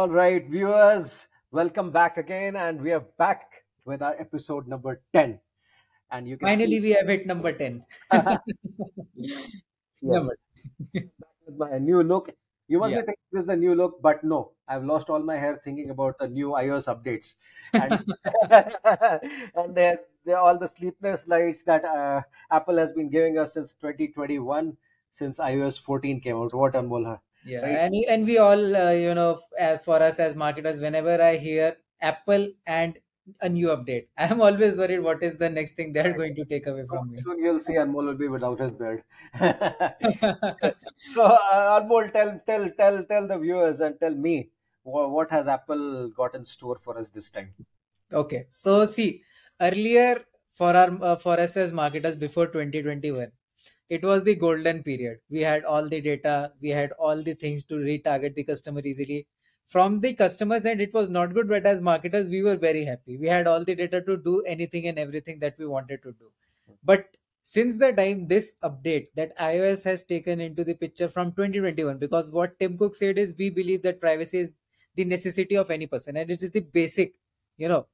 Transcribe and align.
All 0.00 0.08
right, 0.08 0.42
viewers, 0.48 1.26
welcome 1.50 1.90
back 1.90 2.16
again, 2.16 2.56
and 2.56 2.80
we 2.80 2.90
are 2.90 3.04
back 3.18 3.64
with 3.84 4.00
our 4.00 4.14
episode 4.18 4.66
number 4.66 5.02
10. 5.12 5.38
And 6.10 6.26
you 6.26 6.38
can 6.38 6.48
Finally, 6.48 6.76
see 6.76 6.80
we 6.80 6.92
have 6.92 7.06
hit 7.06 7.26
number 7.26 7.52
10. 7.52 7.84
yes, 9.14 9.52
Number. 10.00 10.38
with 10.94 11.58
my 11.58 11.76
new 11.76 12.02
look. 12.02 12.30
You 12.66 12.78
must 12.78 12.92
Yeah. 12.94 13.02
be 13.02 13.06
thinking 13.12 13.28
this 13.30 13.42
is 13.42 13.48
a 13.50 13.56
new 13.56 13.74
look, 13.74 14.00
but 14.00 14.24
no, 14.24 14.52
I've 14.66 14.84
lost 14.84 15.10
all 15.10 15.22
my 15.22 15.36
hair 15.36 15.60
thinking 15.62 15.90
about 15.90 16.16
the 16.18 16.28
new 16.28 16.52
iOS 16.52 16.88
updates. 16.88 17.34
And, 17.74 18.00
and 19.54 19.74
they're, 19.76 20.00
they're 20.24 20.38
all 20.38 20.56
the 20.58 20.68
sleepless 20.68 21.26
nights 21.26 21.62
that 21.64 21.84
uh, 21.84 22.22
Apple 22.50 22.78
has 22.78 22.92
been 22.92 23.10
giving 23.10 23.36
us 23.36 23.52
since 23.52 23.74
2021, 23.74 24.78
since 25.12 25.36
iOS 25.36 25.78
14 25.78 26.22
came 26.22 26.36
out. 26.36 26.54
What 26.54 26.72
Anmol? 26.72 27.20
Yeah, 27.44 27.62
Right? 27.62 27.76
and 27.86 27.94
and 28.08 28.26
we 28.26 28.38
all, 28.38 28.76
uh, 28.76 28.90
you 28.92 29.14
know, 29.14 29.40
as 29.58 29.82
for 29.84 29.96
us 29.96 30.18
as 30.18 30.34
marketers, 30.34 30.80
whenever 30.80 31.20
I 31.22 31.36
hear 31.36 31.76
Apple 32.00 32.48
and 32.66 32.98
a 33.40 33.48
new 33.48 33.68
update, 33.68 34.08
I 34.18 34.26
am 34.26 34.40
always 34.40 34.76
worried 34.76 35.00
what 35.00 35.22
is 35.22 35.36
the 35.38 35.48
next 35.50 35.72
thing 35.72 35.92
they 35.92 36.00
are 36.00 36.12
going 36.12 36.34
to 36.36 36.44
take 36.44 36.66
away 36.66 36.84
from 36.88 37.10
me. 37.10 37.18
Soon 37.22 37.42
you'll 37.42 37.60
see 37.60 37.74
Anmol 37.74 38.06
will 38.06 38.14
be 38.14 38.28
without 38.28 38.60
his 38.60 38.72
beard. 38.72 39.04
So, 41.14 41.22
uh, 41.24 41.80
Anmol, 41.80 42.12
tell, 42.12 42.40
tell, 42.46 42.70
tell, 42.78 43.04
tell 43.04 43.26
the 43.26 43.38
viewers 43.38 43.80
and 43.80 43.98
tell 43.98 44.14
me 44.14 44.50
wha- 44.84 45.08
what 45.08 45.30
has 45.30 45.46
Apple 45.48 46.08
got 46.10 46.34
in 46.34 46.44
store 46.44 46.78
for 46.84 46.96
us 46.98 47.10
this 47.10 47.30
time. 47.30 47.52
Okay, 48.12 48.46
so 48.50 48.84
see, 48.84 49.22
earlier 49.60 50.24
for 50.52 50.74
our 50.76 50.90
uh, 51.02 51.16
for 51.16 51.38
us 51.40 51.56
as 51.56 51.72
marketers 51.72 52.16
before 52.16 52.46
2021, 52.48 53.30
it 53.90 54.04
was 54.04 54.24
the 54.24 54.36
golden 54.36 54.82
period. 54.82 55.18
We 55.30 55.40
had 55.42 55.64
all 55.64 55.88
the 55.88 56.00
data, 56.00 56.52
we 56.60 56.70
had 56.70 56.92
all 56.92 57.22
the 57.22 57.34
things 57.34 57.64
to 57.64 57.74
retarget 57.74 58.34
the 58.36 58.44
customer 58.44 58.80
easily. 58.84 59.26
From 59.66 60.00
the 60.00 60.14
customers 60.14 60.64
end, 60.66 60.80
it 60.80 60.94
was 60.94 61.08
not 61.08 61.34
good, 61.34 61.48
but 61.48 61.66
as 61.66 61.80
marketers, 61.80 62.28
we 62.28 62.42
were 62.42 62.56
very 62.56 62.84
happy. 62.84 63.18
We 63.18 63.28
had 63.28 63.46
all 63.46 63.64
the 63.64 63.74
data 63.74 64.00
to 64.02 64.16
do 64.16 64.42
anything 64.42 64.86
and 64.86 64.98
everything 64.98 65.40
that 65.40 65.58
we 65.58 65.66
wanted 65.66 66.02
to 66.04 66.12
do. 66.12 66.32
But 66.84 67.16
since 67.42 67.78
the 67.78 67.92
time 67.92 68.26
this 68.28 68.54
update 68.62 69.08
that 69.16 69.36
iOS 69.38 69.84
has 69.84 70.04
taken 70.04 70.40
into 70.40 70.64
the 70.64 70.74
picture 70.74 71.08
from 71.08 71.32
2021, 71.32 71.98
because 71.98 72.30
what 72.30 72.58
Tim 72.58 72.78
Cook 72.78 72.94
said 72.94 73.18
is 73.18 73.34
we 73.38 73.50
believe 73.50 73.82
that 73.82 74.00
privacy 74.00 74.38
is 74.38 74.52
the 74.94 75.04
necessity 75.04 75.56
of 75.56 75.70
any 75.70 75.86
person 75.86 76.16
and 76.16 76.30
it 76.30 76.42
is 76.42 76.50
the 76.50 76.60
basic, 76.60 77.14
you 77.56 77.68
know, 77.68 77.86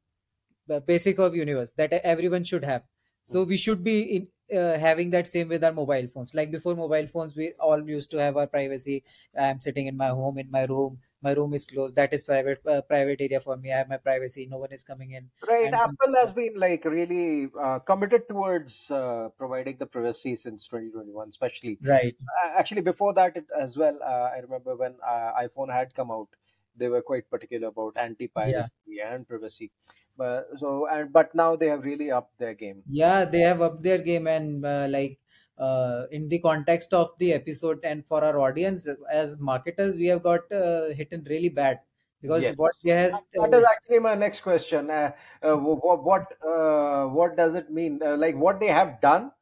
basic 0.86 1.18
of 1.18 1.34
universe 1.34 1.72
that 1.76 1.92
everyone 1.92 2.44
should 2.44 2.64
have 2.64 2.82
so 3.26 3.42
we 3.42 3.56
should 3.56 3.82
be 3.82 4.02
in, 4.02 4.28
uh, 4.54 4.78
having 4.78 5.10
that 5.10 5.26
same 5.26 5.48
with 5.48 5.64
our 5.64 5.72
mobile 5.72 6.08
phones. 6.12 6.34
Like 6.34 6.50
before 6.50 6.74
mobile 6.74 7.06
phones 7.06 7.34
we 7.34 7.52
all 7.58 7.88
used 7.88 8.10
to 8.12 8.18
have 8.18 8.36
our 8.36 8.46
privacy. 8.46 9.04
I'm 9.38 9.60
sitting 9.60 9.86
in 9.86 9.96
my 9.96 10.08
home 10.08 10.38
in 10.38 10.50
my 10.50 10.64
room. 10.64 10.98
My 11.22 11.32
room 11.32 11.54
is 11.54 11.64
closed. 11.64 11.96
That 11.96 12.12
is 12.12 12.22
private 12.22 12.60
uh, 12.66 12.82
private 12.82 13.20
area 13.20 13.40
for 13.40 13.56
me. 13.56 13.72
I 13.72 13.78
have 13.78 13.88
my 13.88 13.96
privacy. 13.96 14.46
No 14.48 14.58
one 14.58 14.72
is 14.72 14.84
coming 14.84 15.12
in. 15.12 15.30
Right, 15.48 15.66
and 15.66 15.74
Apple 15.74 16.14
has 16.20 16.32
been 16.32 16.54
like 16.56 16.84
really 16.84 17.48
uh, 17.60 17.78
committed 17.80 18.28
towards 18.28 18.90
uh, 18.90 19.28
providing 19.36 19.76
the 19.78 19.86
privacy 19.86 20.36
since 20.36 20.64
2021, 20.68 21.28
especially. 21.30 21.78
right. 21.82 22.14
Uh, 22.44 22.50
actually, 22.58 22.82
before 22.82 23.14
that 23.14 23.36
it, 23.36 23.46
as 23.60 23.76
well, 23.76 23.98
uh, 24.04 24.30
I 24.36 24.38
remember 24.38 24.76
when 24.76 24.94
uh, 25.06 25.32
iPhone 25.42 25.72
had 25.72 25.94
come 25.94 26.10
out, 26.10 26.28
they 26.76 26.88
were 26.88 27.02
quite 27.02 27.28
particular 27.30 27.68
about 27.68 27.96
anti-piracy 27.96 29.00
and 29.04 29.26
privacy. 29.26 29.72
But 30.16 30.48
so 30.58 30.86
and 30.88 31.12
but 31.12 31.34
now 31.34 31.56
they 31.56 31.68
have 31.68 31.84
really 31.84 32.10
upped 32.10 32.38
their 32.38 32.54
game. 32.54 32.84
yeah 32.88 33.24
they 33.24 33.40
have 33.40 33.60
upped 33.62 33.82
their 33.82 33.98
game 33.98 34.26
and 34.26 34.64
uh, 34.64 34.86
like 34.90 35.18
uh, 35.58 36.06
in 36.10 36.28
the 36.28 36.38
context 36.40 36.92
of 36.92 37.16
the 37.18 37.32
episode 37.32 37.80
and 37.84 38.06
for 38.06 38.22
our 38.22 38.38
audience 38.38 38.86
as 39.10 39.40
marketers 39.40 39.96
we 39.96 40.06
have 40.06 40.22
got 40.22 40.50
uh, 40.52 40.88
hit 40.88 41.08
really 41.26 41.48
bad 41.48 41.80
because 42.20 42.44
Yes. 42.44 42.54
what 42.56 42.72
they 42.84 42.90
has 42.90 43.26
That 43.38 43.52
uh, 43.52 43.62
actually 43.72 43.98
my 44.00 44.14
next 44.14 44.40
question. 44.40 44.90
Uh, 44.90 45.12
uh, 45.42 45.56
what 45.56 46.02
what 46.04 46.32
uh, 46.46 47.06
what 47.06 47.36
does 47.36 47.54
it 47.54 47.70
mean? 47.70 48.00
Uh, 48.02 48.16
like 48.16 48.34
what 48.34 48.58
they 48.60 48.68
have 48.68 49.00
done, 49.00 49.32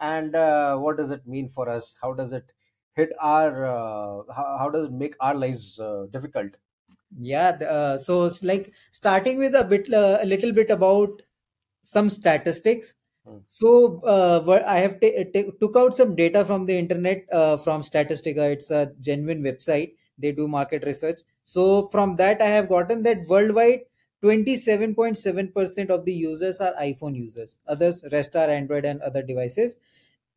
and 0.00 0.36
uh, 0.36 0.76
what 0.76 0.96
does 0.98 1.10
it 1.10 1.26
mean 1.26 1.50
for 1.50 1.68
us? 1.68 1.94
How 2.02 2.12
does 2.12 2.32
it 2.32 2.52
hit 2.94 3.10
our? 3.20 3.66
Uh, 3.66 4.32
how, 4.32 4.56
how 4.58 4.70
does 4.70 4.86
it 4.86 4.92
make 4.92 5.14
our 5.20 5.34
lives 5.34 5.78
uh, 5.80 6.06
difficult? 6.10 6.52
Yeah, 7.20 7.50
uh, 7.50 7.98
so 7.98 8.24
it's 8.24 8.42
like 8.42 8.72
starting 8.90 9.38
with 9.38 9.54
a 9.54 9.64
bit, 9.64 9.92
uh, 9.92 10.18
a 10.20 10.26
little 10.26 10.52
bit 10.52 10.70
about 10.70 11.22
some 11.82 12.10
statistics. 12.10 12.96
Hmm. 13.26 13.38
So 13.46 14.00
uh, 14.04 14.62
I 14.66 14.78
have 14.78 15.00
ta- 15.00 15.24
ta- 15.32 15.50
took 15.60 15.76
out 15.76 15.94
some 15.94 16.16
data 16.16 16.44
from 16.44 16.66
the 16.66 16.76
internet 16.76 17.26
uh, 17.30 17.56
from 17.58 17.82
Statistica. 17.82 18.52
It's 18.52 18.70
a 18.70 18.92
genuine 19.00 19.42
website. 19.42 19.94
They 20.18 20.32
do 20.32 20.48
market 20.48 20.84
research. 20.84 21.20
So 21.44 21.88
from 21.88 22.16
that, 22.16 22.40
I 22.40 22.46
have 22.46 22.68
gotten 22.68 23.02
that 23.02 23.26
worldwide, 23.28 23.80
27.7% 24.22 25.90
of 25.90 26.04
the 26.04 26.12
users 26.12 26.60
are 26.60 26.72
iPhone 26.80 27.14
users. 27.16 27.58
Others, 27.66 28.04
rest 28.12 28.36
are 28.36 28.48
Android 28.48 28.84
and 28.84 29.00
other 29.02 29.22
devices. 29.22 29.78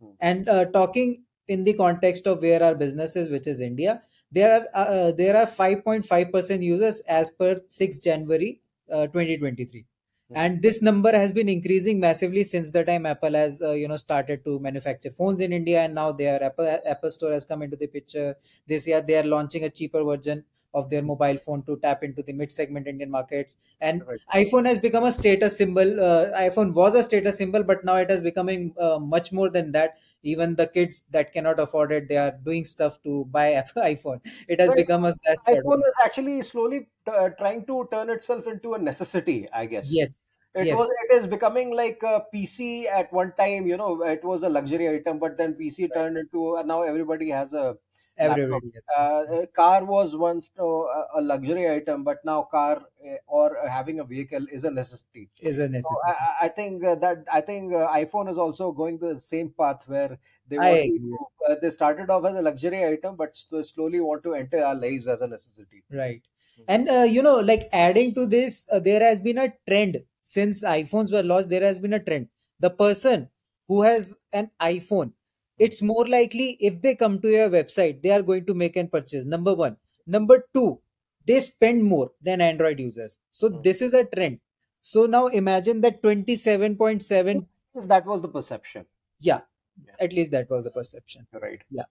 Hmm. 0.01 0.11
And 0.19 0.49
uh, 0.49 0.65
talking 0.65 1.23
in 1.47 1.63
the 1.63 1.73
context 1.73 2.27
of 2.27 2.41
where 2.41 2.61
our 2.61 2.75
business 2.75 3.15
is, 3.15 3.29
which 3.29 3.47
is 3.47 3.61
India, 3.61 4.01
there 4.31 4.67
are 4.73 4.87
uh, 4.87 5.11
there 5.11 5.35
are 5.37 5.45
5.5% 5.45 6.61
users 6.61 6.99
as 7.01 7.31
per 7.31 7.61
6 7.67 7.97
January 7.99 8.61
uh, 8.91 9.07
2023 9.07 9.85
Hmm. 10.29 10.35
and 10.35 10.61
this 10.61 10.81
number 10.81 11.11
has 11.15 11.31
been 11.31 11.47
increasing 11.47 12.01
massively 12.01 12.43
since 12.43 12.71
the 12.71 12.83
time 12.83 13.05
apple 13.05 13.33
has 13.33 13.61
uh, 13.61 13.71
you 13.71 13.87
know 13.87 13.95
started 13.95 14.43
to 14.43 14.59
manufacture 14.59 15.09
phones 15.09 15.39
in 15.39 15.53
india. 15.53 15.79
And 15.83 15.95
now 15.95 16.11
their 16.11 16.43
apple 16.43 16.67
apple 16.85 17.11
store 17.11 17.31
has 17.31 17.45
come 17.45 17.61
into 17.61 17.77
the 17.77 17.87
picture. 17.87 18.35
This 18.67 18.87
year 18.87 19.01
they 19.01 19.15
are 19.15 19.23
launching 19.23 19.63
a 19.63 19.69
cheaper 19.69 20.03
version 20.03 20.43
of 20.79 20.89
their 20.89 21.01
mobile 21.01 21.37
phone 21.45 21.63
to 21.63 21.77
tap 21.85 22.03
into 22.03 22.23
the 22.23 22.33
mid 22.41 22.51
segment 22.51 22.87
indian 22.87 23.09
markets 23.17 23.57
and 23.81 24.03
Right. 24.05 24.21
iphone 24.41 24.65
has 24.71 24.77
become 24.77 25.03
a 25.03 25.11
status 25.11 25.57
symbol 25.57 25.99
uh, 26.09 26.25
iphone 26.47 26.73
was 26.73 26.95
a 26.95 27.03
status 27.03 27.37
symbol 27.37 27.63
but 27.63 27.83
now 27.89 27.95
it 28.05 28.11
is 28.11 28.21
becoming 28.21 28.73
uh, 28.79 28.99
much 28.99 29.31
more 29.31 29.49
than 29.49 29.71
that 29.71 29.97
even 30.23 30.55
the 30.55 30.67
kids 30.67 31.03
that 31.17 31.31
cannot 31.33 31.59
afford 31.59 31.91
it 31.91 32.07
they 32.09 32.17
are 32.17 32.31
doing 32.49 32.65
stuff 32.65 33.01
to 33.03 33.25
buy 33.25 33.47
iphone 33.93 34.19
it 34.47 34.59
has 34.59 34.73
become 34.73 35.05
a 35.05 35.13
that 35.25 35.39
iPhone 35.47 35.79
is 35.87 35.95
actually 36.03 36.41
slowly 36.43 36.89
uh, 37.07 37.29
trying 37.29 37.65
to 37.65 37.87
turn 37.91 38.09
itself 38.09 38.47
into 38.47 38.73
a 38.73 38.77
necessity, 38.79 39.47
I 39.51 39.65
guess. 39.65 39.95
yes 39.95 40.41
It 40.53 40.69
yes 40.69 40.79
was. 40.79 40.89
It 41.05 41.15
is 41.17 41.27
becoming 41.27 41.71
like 41.75 42.01
a 42.03 42.25
PC 42.31 42.87
at 42.87 43.11
one 43.13 43.33
time. 43.37 43.67
You 43.67 43.77
know, 43.77 44.01
it 44.03 44.23
was 44.23 44.43
a 44.43 44.49
luxury 44.49 44.89
item, 44.89 45.19
but 45.19 45.37
then 45.37 45.53
PC 45.55 45.87
right. 45.89 45.99
turned 45.99 46.17
into. 46.17 46.57
Uh, 46.57 46.63
now 46.63 46.81
everybody 46.83 47.29
has 47.29 47.53
a 47.53 47.77
everybody. 48.17 48.71
Uh, 48.97 49.45
car 49.55 49.85
was 49.85 50.15
once 50.15 50.49
uh, 50.59 50.63
a 50.63 51.21
luxury 51.21 51.69
item, 51.69 52.03
but 52.03 52.23
now 52.25 52.43
car 52.43 52.83
uh, 53.05 53.15
or 53.27 53.57
having 53.67 53.99
a 53.99 54.03
vehicle 54.03 54.45
is 54.51 54.63
a 54.63 54.71
necessity. 54.71 55.29
is 55.41 55.59
a 55.59 55.67
So 55.67 55.89
I, 56.05 56.11
necessity 56.11 56.15
I 56.41 56.49
think 56.49 56.83
uh, 56.83 56.95
that 56.95 57.25
I 57.31 57.41
think 57.41 57.73
uh, 57.73 57.87
iPhone 57.89 58.29
is 58.31 58.37
also 58.37 58.71
going 58.71 58.97
the 58.97 59.19
same 59.19 59.49
path 59.51 59.83
where 59.87 60.17
they 60.47 60.57
want 60.57 60.85
to. 60.85 61.17
Uh, 61.49 61.55
they 61.61 61.69
started 61.69 62.09
off 62.09 62.25
as 62.25 62.35
a 62.35 62.41
luxury 62.41 62.85
item, 62.85 63.15
but 63.15 63.35
slowly 63.63 63.99
want 63.99 64.23
to 64.23 64.33
enter 64.33 64.63
our 64.63 64.75
lives 64.75 65.07
as 65.07 65.21
a 65.21 65.27
necessity. 65.27 65.83
Right. 65.91 66.21
And 66.67 66.89
uh, 66.89 67.03
you 67.03 67.21
know, 67.21 67.39
like 67.39 67.69
adding 67.71 68.15
to 68.15 68.25
this, 68.25 68.67
uh, 68.71 68.79
there 68.79 69.01
has 69.01 69.19
been 69.19 69.37
a 69.37 69.53
trend 69.67 70.03
since 70.23 70.63
iPhones 70.63 71.11
were 71.11 71.23
launched. 71.23 71.49
There 71.49 71.61
has 71.61 71.79
been 71.79 71.93
a 71.93 72.03
trend. 72.03 72.29
The 72.59 72.71
person 72.71 73.29
who 73.67 73.83
has 73.83 74.17
an 74.33 74.49
iPhone, 74.59 75.13
it's 75.59 75.81
more 75.81 76.05
likely 76.07 76.57
if 76.59 76.81
they 76.81 76.95
come 76.95 77.19
to 77.21 77.29
your 77.29 77.49
website, 77.49 78.01
they 78.01 78.11
are 78.11 78.21
going 78.23 78.45
to 78.45 78.53
make 78.53 78.75
and 78.75 78.91
purchase. 78.91 79.25
Number 79.25 79.53
one. 79.53 79.77
Number 80.05 80.45
two, 80.53 80.79
they 81.25 81.39
spend 81.39 81.83
more 81.83 82.11
than 82.21 82.41
Android 82.41 82.79
users. 82.79 83.19
So 83.31 83.49
Hmm. 83.49 83.61
this 83.61 83.81
is 83.81 83.93
a 83.93 84.05
trend. 84.05 84.39
So 84.81 85.05
now 85.05 85.27
imagine 85.27 85.81
that 85.81 86.01
27.7, 86.01 87.47
That 87.75 88.05
was 88.05 88.21
the 88.21 88.29
perception. 88.29 88.85
yeah, 89.19 89.41
Yeah. 89.85 89.95
at 89.99 90.13
least 90.13 90.31
that 90.31 90.49
was 90.49 90.63
the 90.63 90.71
perception. 90.71 91.27
Right. 91.33 91.61
Yeah. 91.69 91.83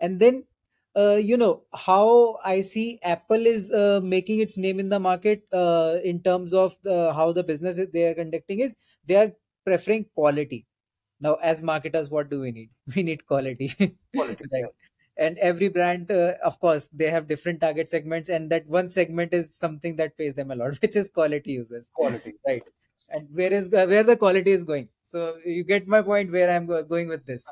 And 0.00 0.20
then 0.20 0.44
uh, 0.96 1.16
you 1.22 1.36
know 1.36 1.62
how 1.74 2.36
I 2.44 2.60
see 2.62 2.98
Apple 3.02 3.46
is 3.46 3.70
uh, 3.70 4.00
making 4.02 4.40
its 4.40 4.56
name 4.58 4.80
in 4.80 4.88
the 4.88 4.98
market 4.98 5.46
uh, 5.52 5.98
in 6.02 6.22
terms 6.22 6.52
of 6.52 6.76
the, 6.82 7.12
how 7.12 7.32
the 7.32 7.44
business 7.44 7.78
they 7.92 8.06
are 8.08 8.14
conducting 8.14 8.60
is 8.60 8.76
they 9.06 9.16
are 9.16 9.32
preferring 9.64 10.06
quality. 10.14 10.66
Now, 11.20 11.34
as 11.36 11.62
marketers, 11.62 12.10
what 12.10 12.30
do 12.30 12.40
we 12.40 12.52
need? 12.52 12.70
We 12.96 13.02
need 13.02 13.26
quality, 13.26 13.68
Quality. 14.14 14.44
right? 14.52 14.64
Yeah. 14.64 14.68
And 15.16 15.38
every 15.38 15.68
brand, 15.68 16.10
uh, 16.10 16.34
of 16.42 16.58
course, 16.60 16.88
they 16.92 17.10
have 17.10 17.28
different 17.28 17.60
target 17.60 17.88
segments, 17.88 18.28
and 18.30 18.50
that 18.50 18.66
one 18.66 18.88
segment 18.88 19.34
is 19.34 19.54
something 19.54 19.96
that 19.96 20.16
pays 20.16 20.34
them 20.34 20.50
a 20.50 20.54
lot, 20.56 20.76
which 20.82 20.96
is 20.96 21.08
quality 21.08 21.52
users, 21.52 21.92
Quality. 21.92 22.34
right? 22.46 22.62
And 23.08 23.28
where 23.34 23.52
is 23.52 23.68
where 23.70 24.02
the 24.04 24.16
quality 24.16 24.52
is 24.52 24.64
going? 24.64 24.88
So 25.02 25.38
you 25.44 25.64
get 25.64 25.86
my 25.88 26.00
point 26.02 26.30
where 26.30 26.48
I'm 26.50 26.66
going 26.66 27.08
with 27.08 27.26
this. 27.26 27.46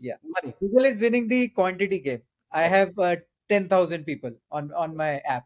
Yeah. 0.00 0.16
Money. 0.22 0.54
Google 0.60 0.84
is 0.84 1.00
winning 1.00 1.28
the 1.28 1.48
quantity 1.48 1.98
game. 2.00 2.22
I 2.50 2.62
have 2.62 2.98
uh, 2.98 3.16
10,000 3.50 4.04
people 4.04 4.32
on, 4.50 4.72
on 4.72 4.96
my 4.96 5.18
app, 5.18 5.44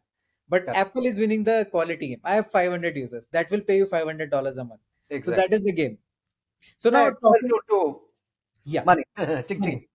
but. 0.49 0.69
Apple 0.69 1.05
is 1.07 1.19
winning 1.19 1.45
the 1.45 1.67
quality 1.71 2.09
game. 2.09 2.21
I 2.25 2.35
have 2.35 2.51
500 2.51 2.97
users 2.97 3.29
that 3.33 3.51
will 3.51 3.61
pay 3.61 3.77
you 3.79 3.87
$500 3.87 4.57
a 4.57 4.65
month. 4.65 4.81
exactly. 5.11 5.21
So 5.21 5.33
that 5.43 5.53
is 5.53 5.65
the 5.65 5.73
game. 5.73 5.99
So 6.77 6.91
now 6.91 7.11
talking, 7.11 7.51
To, 7.51 7.61
to 7.69 8.01
yeah, 8.65 8.85
money. 8.85 9.05
Ching 9.49 9.61
money. 9.61 9.89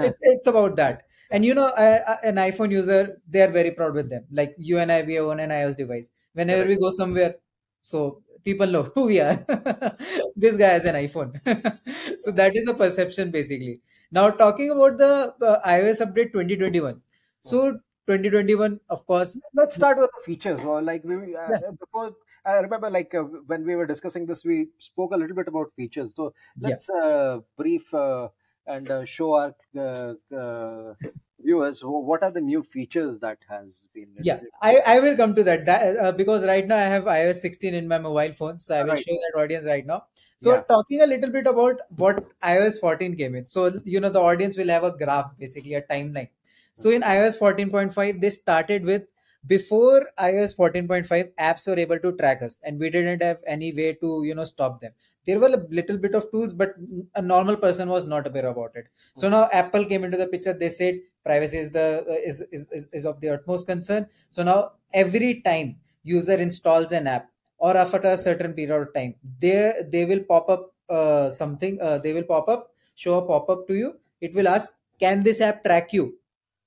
It's 0.00 0.18
it's 0.22 0.46
about 0.46 0.76
that. 0.76 1.04
And 1.30 1.44
you 1.44 1.54
know, 1.54 1.66
a- 1.76 2.02
a- 2.12 2.20
an 2.24 2.36
iPhone 2.36 2.70
user, 2.70 3.20
they 3.28 3.42
are 3.42 3.50
very 3.50 3.70
proud 3.72 3.94
with 3.94 4.10
them. 4.10 4.26
Like 4.30 4.54
you 4.58 4.78
and 4.78 4.90
I, 4.92 5.02
we 5.02 5.18
own 5.18 5.40
an 5.40 5.50
iOS 5.50 5.76
device. 5.76 6.10
Whenever 6.32 6.64
Correct. 6.64 6.68
we 6.68 6.76
go 6.76 6.90
somewhere, 6.90 7.36
so 7.82 8.22
people 8.44 8.66
know 8.66 8.82
who 8.94 9.06
we 9.06 9.20
are. 9.20 9.44
This 10.36 10.56
guy 10.56 10.70
has 10.78 10.84
an 10.86 10.94
iPhone. 10.96 11.40
So 12.20 12.30
that 12.32 12.56
is 12.56 12.68
a 12.68 12.74
perception 12.74 13.30
basically. 13.30 13.80
Now 14.10 14.30
talking 14.30 14.70
about 14.70 14.98
the 14.98 15.34
uh, 15.42 15.60
iOS 15.68 16.04
update 16.06 16.32
2021. 16.32 17.02
Hmm. 17.44 17.52
So 17.52 17.78
2021, 18.06 18.80
of 18.88 19.06
course, 19.06 19.40
Let's 19.54 19.74
start 19.76 19.98
with 19.98 20.10
the 20.16 20.22
features. 20.24 20.60
Well, 20.60 20.82
like 20.82 21.04
we 21.04 21.36
uh, 21.36 21.54
yeah, 21.60 21.70
before, 21.78 22.16
I 22.44 22.54
remember 22.54 22.90
like 22.90 23.14
uh, 23.14 23.22
when 23.22 23.64
we 23.66 23.74
were 23.76 23.86
discussing 23.86 24.26
this, 24.26 24.44
we 24.44 24.68
spoke 24.78 25.12
a 25.12 25.16
little 25.16 25.36
bit 25.36 25.48
about 25.48 25.72
features. 25.74 26.14
So 26.14 26.34
let's 26.60 26.88
uh, 26.88 27.40
brief 27.56 27.92
uh, 27.94 28.28
and 28.66 28.90
uh, 28.90 29.04
show 29.04 29.34
our 29.34 29.54
uh, 29.76 30.14
uh, 30.34 30.94
viewers 31.40 31.80
what 31.82 32.22
are 32.22 32.30
the 32.30 32.40
new 32.40 32.62
features 32.62 33.18
that 33.20 33.38
has 33.48 33.88
been 33.94 34.14
Yeah. 34.22 34.42
I, 34.60 34.76
I 34.86 35.00
will 35.00 35.16
come 35.16 35.34
to 35.34 35.42
that. 35.44 35.64
That 35.64 35.96
uh, 35.96 36.12
because 36.12 36.44
right 36.46 36.66
now 36.66 36.76
I 36.76 36.88
have 36.94 37.04
iOS 37.04 37.36
16 37.36 37.72
in 37.74 37.88
my 37.88 37.98
mobile 37.98 38.32
phone, 38.34 38.58
so 38.58 38.76
I 38.76 38.82
will 38.82 38.94
Right. 38.94 39.04
show 39.04 39.12
that 39.22 39.40
audience 39.40 39.64
right 39.64 39.86
now. 39.86 40.06
So 40.36 40.56
Yeah. 40.56 40.64
talking 40.68 41.00
a 41.00 41.06
little 41.06 41.30
bit 41.30 41.46
about 41.46 41.80
what 41.96 42.38
iOS 42.40 42.78
14 42.78 43.16
came 43.16 43.34
in. 43.34 43.46
So 43.46 43.80
you 43.84 43.98
know 43.98 44.10
the 44.10 44.20
audience 44.20 44.58
will 44.58 44.68
have 44.68 44.84
a 44.84 44.94
graph, 44.96 45.30
basically 45.38 45.72
a 45.74 45.80
timeline. 45.82 46.28
So 46.74 46.90
in 46.90 47.00
iOS 47.00 47.38
14.5, 47.38 48.20
they 48.20 48.28
started 48.30 48.84
with 48.84 49.04
before 49.46 50.10
iOS 50.18 50.54
14.5, 50.56 51.28
apps 51.38 51.66
were 51.66 51.78
able 51.78 51.98
to 51.98 52.12
track 52.16 52.42
us, 52.42 52.58
and 52.62 52.78
we 52.78 52.90
didn't 52.90 53.22
have 53.22 53.38
any 53.46 53.72
way 53.72 53.94
to 53.94 54.22
you 54.24 54.34
know 54.34 54.44
stop 54.44 54.80
them. 54.80 54.92
There 55.26 55.38
were 55.38 55.48
a 55.48 55.66
little 55.68 55.98
bit 55.98 56.14
of 56.14 56.30
tools, 56.30 56.52
but 56.52 56.74
a 57.14 57.22
normal 57.22 57.56
person 57.56 57.88
was 57.88 58.06
not 58.06 58.26
aware 58.26 58.46
about 58.46 58.76
it. 58.76 58.86
So 59.14 59.28
Hmm. 59.28 59.30
now 59.30 59.48
Apple 59.52 59.84
came 59.84 60.04
into 60.04 60.16
the 60.16 60.26
picture. 60.26 60.52
They 60.52 60.68
said 60.68 61.00
privacy 61.24 61.58
is 61.58 61.70
the 61.70 62.04
uh, 62.08 62.12
is, 62.12 62.40
is 62.52 62.66
is 62.70 62.88
is 62.92 63.06
of 63.06 63.20
the 63.20 63.30
utmost 63.30 63.66
concern. 63.66 64.06
So 64.28 64.42
now 64.42 64.72
every 64.92 65.40
time 65.42 65.80
user 66.02 66.34
installs 66.34 66.92
an 66.92 67.06
app 67.06 67.30
or 67.58 67.76
after 67.76 67.98
a 68.08 68.16
certain 68.16 68.52
period 68.54 68.88
of 68.88 68.94
time, 68.94 69.14
they 69.38 69.74
they 69.88 70.04
will 70.04 70.24
pop 70.24 70.48
up 70.48 70.74
uh, 70.88 71.30
something. 71.30 71.80
Uh, 71.80 71.98
they 71.98 72.12
will 72.12 72.24
pop 72.24 72.48
up, 72.48 72.74
show 72.94 73.18
a 73.18 73.26
pop 73.26 73.48
up 73.50 73.66
to 73.68 73.74
you. 73.74 73.98
It 74.20 74.34
will 74.34 74.48
ask, 74.48 74.78
"Can 74.98 75.22
this 75.22 75.40
app 75.40 75.64
track 75.64 75.92
you?" 75.92 76.18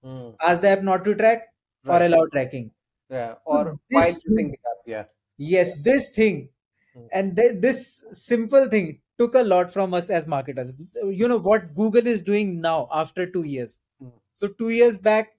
Hmm. 0.02 0.36
Ask 0.42 0.62
the 0.62 0.70
app 0.70 0.84
not 0.84 1.04
to 1.06 1.16
track 1.16 1.53
or 1.88 2.02
Right. 2.02 2.04
allow 2.04 2.26
tracking. 2.32 2.72
Yeah. 3.10 3.36
Or 3.46 3.78
this 3.90 4.14
using 4.26 4.36
thing. 4.36 4.58
Yeah. 4.86 5.06
yes, 5.38 5.78
this 5.82 6.10
thing 6.12 6.50
Hmm. 6.94 7.08
and 7.12 7.36
th- 7.36 7.56
this 7.62 8.06
simple 8.12 8.68
thing 8.70 9.02
took 9.18 9.36
a 9.36 9.44
lot 9.44 9.72
from 9.74 9.94
us 9.94 10.10
as 10.12 10.28
marketers. 10.28 10.76
You 11.04 11.28
know 11.28 11.40
what 11.40 11.76
Google 11.76 12.06
is 12.08 12.22
doing 12.22 12.62
now 12.62 12.88
after 12.92 13.26
two 13.32 13.44
years. 13.44 13.80
Hmm. 14.00 14.10
So 14.34 14.48
two 14.48 14.70
years 14.70 14.98
back, 14.98 15.38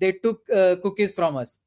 they 0.00 0.12
took 0.12 0.48
uh, 0.50 0.76
cookies 0.82 1.12
from 1.12 1.36
us. 1.36 1.60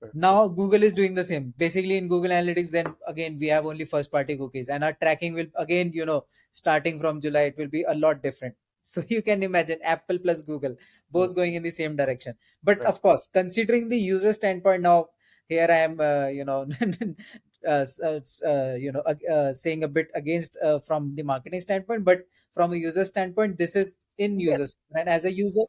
Right. 0.00 0.14
Now 0.14 0.48
Google 0.48 0.82
is 0.82 0.92
doing 0.92 1.14
the 1.14 1.24
same. 1.24 1.54
Basically, 1.58 1.96
in 1.96 2.08
Google 2.08 2.30
Analytics, 2.30 2.70
then 2.70 2.94
again 3.06 3.38
we 3.38 3.48
have 3.48 3.66
only 3.66 3.84
first-party 3.84 4.36
cookies, 4.38 4.68
and 4.68 4.84
our 4.84 4.92
tracking 4.94 5.34
will 5.34 5.46
again, 5.56 5.92
you 5.92 6.06
know, 6.06 6.26
starting 6.52 7.00
from 7.00 7.20
July, 7.20 7.42
it 7.52 7.56
will 7.58 7.68
be 7.68 7.82
a 7.84 7.94
lot 7.94 8.22
different. 8.22 8.56
So 8.82 9.04
you 9.08 9.22
can 9.22 9.42
imagine 9.42 9.78
Apple 9.82 10.18
plus 10.18 10.42
Google 10.42 10.76
Hmm. 11.14 11.18
both 11.18 11.34
going 11.34 11.54
in 11.54 11.62
the 11.62 11.70
same 11.70 11.96
direction. 11.96 12.36
But 12.62 12.78
Right. 12.78 12.86
of 12.86 13.00
course, 13.02 13.28
considering 13.32 13.88
the 13.88 13.98
user 13.98 14.32
standpoint 14.32 14.82
now, 14.82 15.08
here 15.48 15.66
I 15.70 15.76
am, 15.88 16.00
uh, 16.00 16.26
you 16.28 16.44
know, 16.44 16.66
uh, 17.66 17.84
uh, 18.02 18.20
uh, 18.46 18.74
you 18.74 18.92
know, 18.92 19.00
uh, 19.30 19.52
saying 19.52 19.84
a 19.84 19.88
bit 19.88 20.10
against 20.14 20.56
uh, 20.62 20.78
from 20.80 21.14
the 21.14 21.22
marketing 21.22 21.60
standpoint, 21.60 22.04
but 22.04 22.26
from 22.52 22.72
a 22.72 22.76
user 22.76 23.04
standpoint, 23.04 23.58
this 23.58 23.76
is 23.76 23.98
in 24.18 24.38
Yes. 24.38 24.58
users. 24.58 24.76
And 24.92 25.08
as 25.08 25.24
a 25.24 25.32
user, 25.32 25.64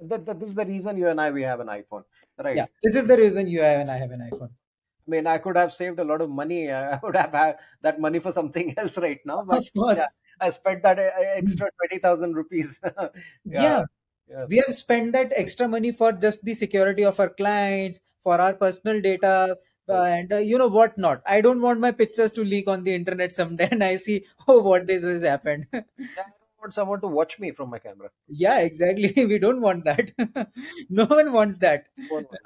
That, 0.00 0.24
that, 0.26 0.38
this 0.40 0.50
is 0.50 0.54
the 0.54 0.64
reason 0.66 0.96
you 0.96 1.08
and 1.08 1.20
I 1.20 1.30
we 1.30 1.42
have 1.42 1.60
an 1.60 1.68
iPhone. 1.68 2.04
Right. 2.38 2.56
yeah, 2.56 2.66
this 2.82 2.94
is 2.96 3.06
the 3.06 3.16
reason 3.16 3.46
you 3.46 3.62
and 3.62 3.90
I 3.90 3.96
have 3.96 4.10
an 4.10 4.20
iPhone. 4.20 4.50
I 5.06 5.10
mean, 5.10 5.26
I 5.26 5.38
could 5.38 5.56
have 5.56 5.72
saved 5.74 5.98
a 5.98 6.04
lot 6.04 6.20
of 6.20 6.30
money. 6.30 6.70
I 6.72 6.98
would 7.02 7.16
have 7.16 7.32
had 7.32 7.58
that 7.82 8.00
money 8.00 8.18
for 8.20 8.32
something 8.32 8.74
else 8.78 8.96
right 8.98 9.20
now. 9.24 9.42
But 9.44 9.58
Of 9.58 9.72
course. 9.74 9.98
yeah, 9.98 10.08
I 10.40 10.50
spent 10.50 10.82
that 10.82 10.98
uh, 10.98 11.10
Mm. 11.40 11.64
extra 11.64 11.70
20,000 11.78 12.34
rupees. 12.34 12.80
yeah. 13.44 13.76
Yeah, 13.76 13.84
Yeah. 14.28 14.46
we 14.48 14.56
have 14.56 14.74
spent 14.74 15.12
that 15.12 15.32
extra 15.36 15.68
money 15.68 15.92
for 15.92 16.12
just 16.12 16.44
the 16.44 16.54
security 16.54 17.04
of 17.04 17.20
our 17.20 17.30
clients, 17.30 18.00
for 18.22 18.40
our 18.40 18.54
personal 18.56 19.00
data, 19.00 19.56
uh, 19.88 20.02
and 20.02 20.32
uh, 20.32 20.38
you 20.38 20.58
know 20.58 20.68
what 20.68 20.96
not. 20.98 21.22
I 21.26 21.40
don't 21.40 21.60
want 21.60 21.80
my 21.80 21.92
pictures 21.92 22.32
to 22.32 22.44
leak 22.44 22.68
on 22.68 22.84
the 22.84 22.94
internet 22.94 23.32
someday, 23.32 23.68
and 23.70 23.84
I 23.84 23.96
see, 23.96 24.26
oh, 24.48 24.62
what 24.62 24.86
this 24.86 25.02
has 25.02 25.22
happened. 25.22 25.68
I 26.16 26.22
don't 26.22 26.34
want 26.58 26.74
someone 26.74 27.00
to 27.02 27.06
watch 27.06 27.38
me 27.38 27.52
from 27.52 27.70
my 27.70 27.78
camera. 27.78 28.10
Yeah, 28.26 28.60
exactly. 28.60 29.12
We 29.26 29.38
don't 29.38 29.60
want 29.60 29.84
that. 29.84 30.12
No 30.90 31.04
one 31.06 31.32
wants 31.32 31.58
that 31.58 31.86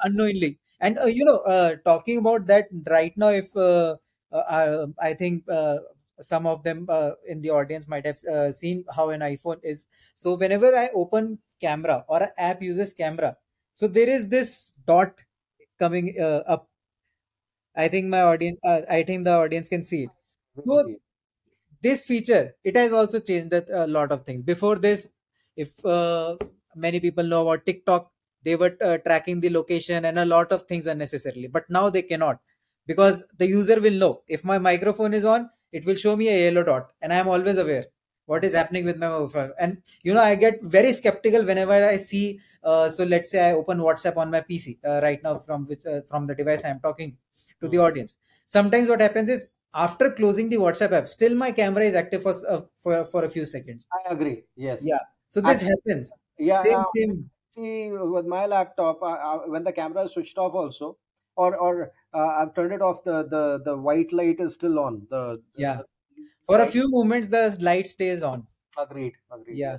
unknowingly. 0.02 0.58
And 0.80 0.98
uh, 0.98 1.06
you 1.06 1.24
know, 1.24 1.38
uh, 1.38 1.76
talking 1.84 2.18
about 2.18 2.46
that 2.46 2.68
right 2.86 3.16
now, 3.16 3.28
if 3.30 3.56
uh, 3.56 3.96
uh, 4.32 4.36
uh, 4.36 4.86
I 4.98 5.14
think 5.14 5.44
uh, 5.48 5.78
some 6.20 6.46
of 6.46 6.62
them 6.62 6.86
uh, 6.88 7.12
in 7.26 7.40
the 7.40 7.50
audience 7.50 7.88
might 7.88 8.06
have 8.06 8.18
uh, 8.24 8.52
seen 8.52 8.84
how 8.94 9.10
an 9.10 9.20
iPhone 9.20 9.58
is. 9.62 9.86
So 10.14 10.34
whenever 10.34 10.74
I 10.74 10.88
open 10.94 11.38
camera 11.60 12.04
or 12.08 12.22
an 12.22 12.30
app 12.38 12.62
uses 12.62 12.94
camera, 12.94 13.36
so 13.72 13.86
there 13.86 14.08
is 14.08 14.28
this 14.28 14.72
dot 14.86 15.20
coming 15.78 16.14
uh, 16.20 16.42
up. 16.46 16.68
I 17.76 17.88
think 17.88 18.06
my 18.06 18.22
audience, 18.22 18.58
uh, 18.64 18.80
I 18.90 19.04
think 19.04 19.24
the 19.24 19.34
audience 19.34 19.68
can 19.68 19.84
see 19.84 20.04
it. 20.04 20.10
So 20.66 20.96
this 21.82 22.02
feature 22.02 22.54
it 22.64 22.76
has 22.76 22.92
also 22.92 23.20
changed 23.20 23.52
a, 23.52 23.86
lot 23.86 24.12
of 24.12 24.24
things 24.24 24.42
before 24.42 24.76
this 24.76 25.10
if 25.56 25.84
uh, 25.84 26.36
many 26.74 27.00
people 27.00 27.24
know 27.24 27.42
about 27.42 27.64
tiktok 27.66 28.10
they 28.42 28.56
were 28.56 28.76
uh, 28.82 28.98
tracking 28.98 29.40
the 29.40 29.50
location 29.50 30.04
and 30.04 30.18
a 30.18 30.24
lot 30.24 30.50
of 30.52 30.62
things 30.64 30.86
unnecessarily 30.86 31.46
but 31.46 31.68
now 31.70 31.88
they 31.88 32.02
cannot 32.02 32.38
because 32.86 33.22
the 33.38 33.46
user 33.46 33.80
will 33.80 33.92
know 33.92 34.22
if 34.28 34.44
my 34.44 34.58
microphone 34.58 35.14
is 35.14 35.24
on 35.24 35.48
it 35.72 35.84
will 35.86 35.96
show 35.96 36.16
me 36.16 36.28
a 36.28 36.38
yellow 36.46 36.62
dot 36.64 36.92
and 37.02 37.12
i 37.12 37.16
am 37.16 37.28
always 37.28 37.58
aware 37.58 37.86
what 38.26 38.44
is 38.44 38.54
happening 38.54 38.84
with 38.84 38.98
my 38.98 39.08
mobile 39.08 39.28
phone. 39.28 39.52
and 39.58 39.82
you 40.02 40.12
know 40.14 40.20
i 40.20 40.34
get 40.34 40.62
very 40.62 40.92
skeptical 40.92 41.44
whenever 41.44 41.78
i 41.92 41.96
see 41.96 42.40
uh, 42.64 42.88
so 42.88 43.04
let's 43.04 43.30
say 43.30 43.50
i 43.50 43.52
open 43.52 43.78
whatsapp 43.78 44.16
on 44.16 44.30
my 44.30 44.40
pc 44.40 44.78
uh, 44.84 45.00
right 45.02 45.22
now 45.22 45.38
from 45.38 45.64
which 45.66 45.84
uh, 45.86 46.00
from 46.02 46.26
the 46.26 46.34
device 46.34 46.64
i 46.64 46.68
am 46.68 46.80
talking 46.80 47.16
to 47.60 47.68
the 47.68 47.78
Hmm. 47.78 47.86
audience 47.86 48.14
sometimes 48.46 48.88
what 48.88 49.00
happens 49.00 49.28
is 49.28 49.48
after 49.74 50.10
closing 50.12 50.48
the 50.48 50.56
WhatsApp 50.56 50.92
app, 50.92 51.06
still 51.08 51.34
my 51.34 51.52
camera 51.52 51.84
is 51.84 51.94
active 51.94 52.22
for 52.22 52.32
uh, 52.48 52.62
for 52.80 53.04
for 53.04 53.24
a 53.24 53.28
few 53.30 53.44
seconds. 53.44 53.86
I 53.92 54.12
agree. 54.12 54.44
Yes. 54.56 54.88
Yeah, 54.88 55.00
so 55.28 55.40
this 55.40 55.60
Actually, 55.60 55.70
happens. 55.70 56.16
yeah. 56.38 56.64
Same, 56.64 56.84
same. 56.94 57.30
see, 57.50 57.90
with 57.90 58.26
my 58.26 58.46
laptop, 58.46 59.02
uh, 59.02 59.06
uh, 59.06 59.38
when 59.46 59.64
the 59.64 59.72
camera 59.72 60.04
is 60.04 60.12
switched 60.12 60.38
off, 60.38 60.54
also, 60.54 60.98
or 61.38 61.56
or 61.56 61.92
uh, 62.14 62.26
I've 62.40 62.54
turned 62.54 62.72
it 62.72 62.82
off, 62.82 63.04
the 63.04 63.22
the 63.34 63.44
the 63.64 63.76
white 63.76 64.12
light 64.12 64.40
is 64.40 64.54
still 64.54 64.78
on. 64.78 65.06
The 65.10 65.42
the, 65.54 65.62
Yeah, 65.62 65.80
for 66.46 66.60
a 66.60 66.66
few 66.66 66.90
moments 66.90 67.28
the 67.28 67.44
light 67.60 67.86
stays 67.86 68.22
on. 68.22 68.46
Agreed. 68.76 69.14
Agreed. 69.30 69.56
Yeah. 69.56 69.78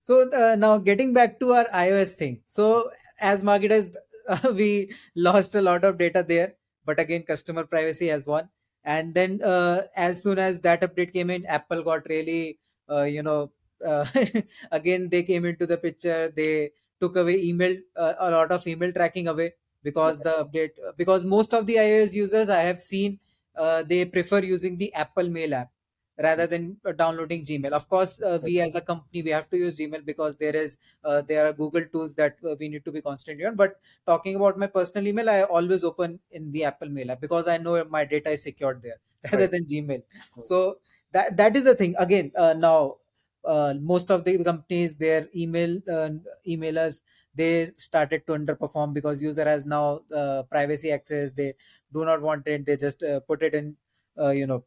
So 0.00 0.30
uh, 0.30 0.56
now 0.56 0.78
getting 0.78 1.12
back 1.12 1.38
to 1.40 1.52
our 1.54 1.64
iOS 1.84 2.14
thing. 2.14 2.42
So 2.46 2.90
as 3.20 3.44
marketers, 3.44 3.90
uh, 4.28 4.52
we 4.60 4.94
lost 5.14 5.54
a 5.54 5.62
lot 5.62 5.84
of 5.84 5.98
data 5.98 6.24
there, 6.26 6.54
but 6.84 7.00
again, 7.00 7.22
customer 7.22 7.64
privacy 7.64 8.08
has 8.08 8.26
won. 8.26 8.48
And 8.84 9.14
then 9.14 9.40
uh, 9.42 9.82
as 9.96 10.22
soon 10.22 10.38
as 10.38 10.60
that 10.62 10.80
update 10.82 11.12
came 11.12 11.30
in, 11.30 11.46
Apple 11.46 11.82
got 11.82 12.06
really, 12.08 12.58
uh, 12.90 13.02
you 13.02 13.22
know, 13.22 13.52
uh, 13.84 14.06
again 14.72 15.08
they 15.08 15.22
came 15.22 15.44
into 15.44 15.66
the 15.66 15.76
picture. 15.76 16.28
They 16.28 16.72
took 17.00 17.16
away 17.16 17.40
email, 17.42 17.76
uh, 17.96 18.14
a 18.18 18.30
lot 18.30 18.50
of 18.52 18.66
email 18.66 18.92
tracking 18.92 19.28
away 19.28 19.52
because 19.82 20.20
the 20.22 20.30
update, 20.44 20.70
because 20.96 21.24
most 21.24 21.54
of 21.54 21.66
the 21.66 21.76
iOS 21.76 22.14
users 22.14 22.48
I 22.48 22.60
have 22.60 22.80
seen, 22.82 23.20
uh, 23.56 23.82
they 23.82 24.04
prefer 24.04 24.40
using 24.42 24.78
the 24.78 24.92
Apple 24.94 25.28
Mail 25.28 25.54
app 25.54 25.72
rather 26.18 26.46
than 26.46 26.78
uh, 26.84 26.92
downloading 26.92 27.44
gmail. 27.44 27.72
Of 27.72 27.88
course 27.88 28.20
uh, 28.20 28.38
we 28.44 28.60
as 28.60 28.74
a 28.74 28.80
company 28.80 29.22
we 29.22 29.30
have 29.30 29.48
to 29.50 29.56
use 29.56 29.78
gmail 29.78 30.04
because 30.04 30.36
there 30.36 30.54
is 30.54 30.78
uh, 31.04 31.22
there 31.22 31.46
are 31.46 31.52
google 31.52 31.84
tools 31.86 32.14
that 32.14 32.36
uh, 32.44 32.54
we 32.60 32.68
need 32.68 32.84
to 32.84 32.92
be 32.92 33.00
constantly 33.02 33.44
on. 33.46 33.56
But 33.56 33.80
talking 34.06 34.36
about 34.36 34.58
my 34.58 34.66
personal 34.66 35.06
email 35.06 35.30
i 35.30 35.42
always 35.42 35.84
open 35.84 36.20
in 36.30 36.52
the 36.52 36.64
apple 36.64 36.88
mail 36.90 37.10
app 37.12 37.20
because 37.20 37.48
i 37.48 37.56
know 37.56 37.82
my 37.84 38.04
data 38.04 38.30
is 38.30 38.42
secured 38.42 38.82
there 38.82 39.00
rather 39.32 39.46
Right. 39.46 39.48
than 39.48 39.64
gmail. 39.64 40.02
Right. 40.36 40.48
so 40.48 40.78
that 41.12 41.36
that 41.36 41.56
is 41.56 41.64
the 41.64 41.74
thing. 41.74 41.94
Again 41.98 42.32
uh, 42.36 42.52
now 42.54 42.98
uh, 43.44 43.74
most 43.80 44.10
of 44.10 44.24
the 44.24 44.42
companies 44.44 44.94
their 44.96 45.28
email 45.34 45.78
uh, 45.88 46.10
emailers 46.46 47.02
they 47.34 47.64
started 47.66 48.26
to 48.26 48.32
underperform 48.32 48.92
because 48.94 49.22
user 49.22 49.44
has 49.44 49.64
now 49.66 50.00
uh, 50.14 50.42
privacy 50.44 50.90
access 50.92 51.32
they 51.32 51.54
do 51.92 52.04
not 52.04 52.20
want 52.20 52.46
it 52.46 52.66
they 52.66 52.76
just 52.76 53.02
uh, 53.02 53.20
put 53.20 53.42
it 53.42 53.54
in 53.54 53.76
uh, 54.18 54.30
you 54.30 54.46
know 54.46 54.64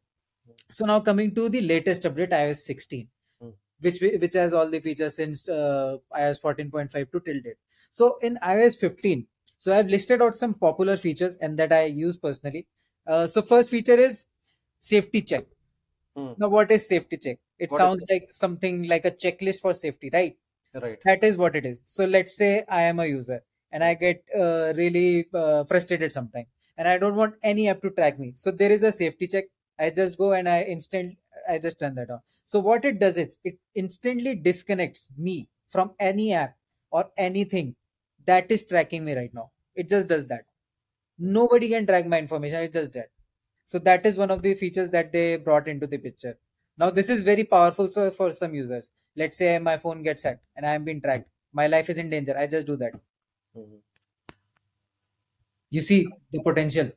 so 0.70 0.86
now 0.86 1.00
coming 1.00 1.34
to 1.36 1.50
the 1.50 1.62
latest 1.62 2.04
update, 2.04 2.32
iOS 2.32 2.58
16, 2.64 3.10
Hmm. 3.40 3.52
which 3.80 4.02
which 4.02 4.34
has 4.34 4.54
all 4.54 4.70
the 4.70 4.80
features 4.80 5.16
since 5.16 5.48
uh, 5.50 5.98
iOS 6.16 6.42
14.5 6.42 7.12
to 7.12 7.20
till 7.20 7.42
date. 7.42 7.58
So 7.92 8.18
in 8.22 8.36
iOS 8.38 8.78
15, 8.78 9.28
so 9.58 9.78
I've 9.78 9.88
listed 9.88 10.22
out 10.22 10.38
some 10.38 10.54
popular 10.54 10.98
features 10.98 11.36
and 11.38 11.58
that 11.60 11.74
I 11.74 11.86
use 11.86 12.18
personally. 12.18 12.68
Uh, 13.08 13.28
so 13.28 13.42
first 13.42 13.70
feature 13.70 13.94
is 14.08 14.28
safety 14.80 15.22
check. 15.22 15.46
Hmm. 16.16 16.36
Now 16.38 16.50
what 16.50 16.72
is 16.72 16.88
safety 16.88 17.18
check? 17.18 17.40
It 17.60 17.72
What 17.72 17.82
sounds 17.82 18.06
like 18.12 18.30
something 18.30 18.84
like 18.88 19.06
a 19.06 19.12
checklist 19.12 19.62
for 19.62 19.74
safety, 19.74 20.10
right? 20.14 20.38
Right. 20.76 21.00
That 21.06 21.24
is 21.24 21.38
what 21.38 21.56
it 21.56 21.66
is. 21.66 21.82
So 21.86 22.06
let's 22.06 22.36
say 22.36 22.64
I 22.68 22.84
am 22.84 23.00
a 23.00 23.06
user 23.06 23.42
and 23.72 23.84
I 23.84 23.94
get 23.94 24.24
uh, 24.36 24.74
really 24.76 25.26
uh, 25.34 25.64
frustrated 25.64 26.12
sometimes 26.12 26.48
and 26.78 26.88
I 26.88 26.98
don't 26.98 27.16
want 27.16 27.36
any 27.44 27.70
app 27.70 27.82
to 27.84 27.90
track 27.92 28.20
me. 28.20 28.34
So 28.36 28.52
there 28.52 28.72
is 28.72 28.84
a 28.84 28.92
safety 28.92 29.28
check. 29.28 29.46
I 29.80 29.90
just 29.90 30.18
go 30.18 30.34
and 30.34 30.50
I 30.50 30.64
instant 30.64 31.18
I 31.50 31.60
just 31.60 31.80
turn 31.80 31.96
that 31.96 32.10
on. 32.10 32.20
So 32.46 32.60
what 32.60 32.84
it 32.86 33.00
does 33.00 33.18
is 33.18 33.38
it 33.44 33.58
instantly 33.76 34.36
disconnects 34.36 35.10
me 35.18 35.48
from 35.68 35.94
any 36.00 36.34
app 36.34 36.56
or 36.92 37.10
anything 37.18 37.76
that 38.26 38.52
is 38.52 38.66
tracking 38.66 39.06
me 39.06 39.16
right 39.16 39.34
now. 39.34 39.52
It 39.76 39.88
just 39.90 40.08
does 40.08 40.28
that. 40.28 40.46
Nobody 41.18 41.70
can 41.70 41.86
track 41.88 42.06
my 42.06 42.20
information. 42.20 42.64
It 42.64 42.74
just 42.74 42.94
that. 42.94 43.10
So 43.66 43.80
that 43.80 44.06
is 44.06 44.18
one 44.18 44.32
of 44.32 44.42
the 44.44 44.54
features 44.56 44.90
that 44.92 45.12
they 45.14 45.38
brought 45.38 45.68
into 45.68 45.88
the 45.88 45.98
picture. 45.98 46.38
Now 46.78 46.90
this 46.92 47.10
is 47.10 47.24
very 47.24 47.44
powerful 47.46 47.90
so 47.90 48.12
for 48.12 48.34
some 48.34 48.54
users. 48.54 48.92
Let's 49.16 49.38
say 49.38 49.60
my 49.60 49.78
phone 49.78 50.04
gets 50.04 50.24
hacked 50.24 50.44
and 50.56 50.66
I 50.66 50.74
am 50.74 50.84
being 50.86 51.02
tracked. 51.02 51.30
My 51.54 51.68
life 51.68 51.90
is 51.90 51.98
in 51.98 52.10
danger. 52.10 52.38
I 52.38 52.48
just 52.48 52.68
do 52.68 52.76
that. 52.78 52.94
Mhm. 53.56 53.82
You 55.70 55.82
see 55.82 56.08
the 56.32 56.42
potential. 56.42 56.92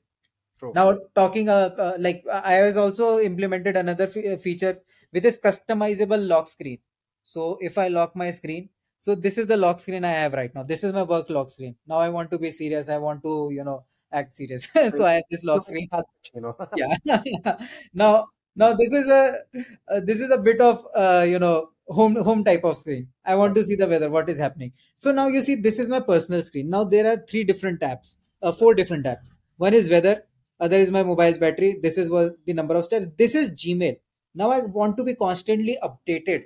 True. 0.58 0.72
Now 0.74 0.98
talking 1.14 1.48
uh, 1.48 1.74
uh, 1.78 1.96
like 1.98 2.24
uh, 2.30 2.42
iOS 2.42 2.76
also 2.76 3.20
implemented 3.20 3.76
another 3.76 4.06
fe- 4.06 4.34
uh, 4.34 4.36
feature 4.36 4.82
which 5.10 5.24
is 5.24 5.40
customizable 5.40 6.26
lock 6.28 6.48
screen. 6.48 6.78
So 7.24 7.58
if 7.60 7.78
I 7.78 7.88
lock 7.88 8.16
my 8.16 8.30
screen, 8.30 8.70
so 8.98 9.14
this 9.14 9.38
is 9.38 9.46
the 9.46 9.56
lock 9.56 9.80
screen 9.80 10.04
I 10.04 10.10
have 10.12 10.34
right 10.34 10.54
now. 10.54 10.64
This 10.64 10.84
is 10.84 10.92
my 10.92 11.04
work 11.04 11.30
lock 11.30 11.50
screen. 11.50 11.76
Now 11.86 11.96
I 11.98 12.10
want 12.10 12.30
to 12.32 12.38
be 12.38 12.50
serious. 12.50 12.88
I 12.88 12.98
want 12.98 13.22
to 13.24 13.50
you 13.52 13.64
know 13.64 13.86
act 14.12 14.36
serious. 14.36 14.68
so 14.96 15.04
I 15.06 15.14
have 15.14 15.24
this 15.30 15.44
lock 15.44 15.62
screen. 15.64 15.90
you 16.34 16.42
know. 16.42 16.56
yeah 16.74 16.96
now 17.94 18.28
now 18.56 18.74
this 18.74 18.92
is 18.92 19.08
a 19.08 19.42
uh, 19.88 20.00
this 20.00 20.20
is 20.20 20.30
a 20.30 20.38
bit 20.38 20.60
of 20.60 20.86
uh, 20.94 21.24
you 21.28 21.38
know 21.38 21.70
home 21.88 22.16
home 22.16 22.44
type 22.44 22.64
of 22.64 22.78
screen. 22.78 23.08
I 23.24 23.34
want 23.34 23.54
to 23.54 23.64
see 23.64 23.74
the 23.76 23.86
weather 23.86 24.10
what 24.10 24.28
is 24.28 24.38
happening. 24.38 24.72
So 24.94 25.12
now 25.12 25.26
you 25.28 25.40
see 25.42 25.54
this 25.54 25.78
is 25.78 25.88
my 25.88 26.00
personal 26.00 26.42
screen. 26.42 26.70
Now 26.70 26.84
there 26.84 27.10
are 27.12 27.24
three 27.28 27.44
different 27.44 27.80
tabs 27.80 28.16
uh, 28.42 28.52
four 28.52 28.74
different 28.74 29.04
tabs. 29.04 29.32
One 29.56 29.74
is 29.74 29.90
weather 29.90 30.22
other 30.60 30.76
is 30.76 30.90
my 30.90 31.02
mobile's 31.02 31.38
battery. 31.38 31.78
This 31.82 31.96
is 31.98 32.10
what 32.10 32.36
the 32.44 32.52
number 32.52 32.74
of 32.74 32.84
steps. 32.84 33.12
This 33.16 33.34
is 33.34 33.52
gmail. 33.52 33.98
Now 34.34 34.50
i 34.50 34.60
want 34.60 34.96
to 34.98 35.04
be 35.04 35.14
constantly 35.14 35.78
updated. 35.82 36.44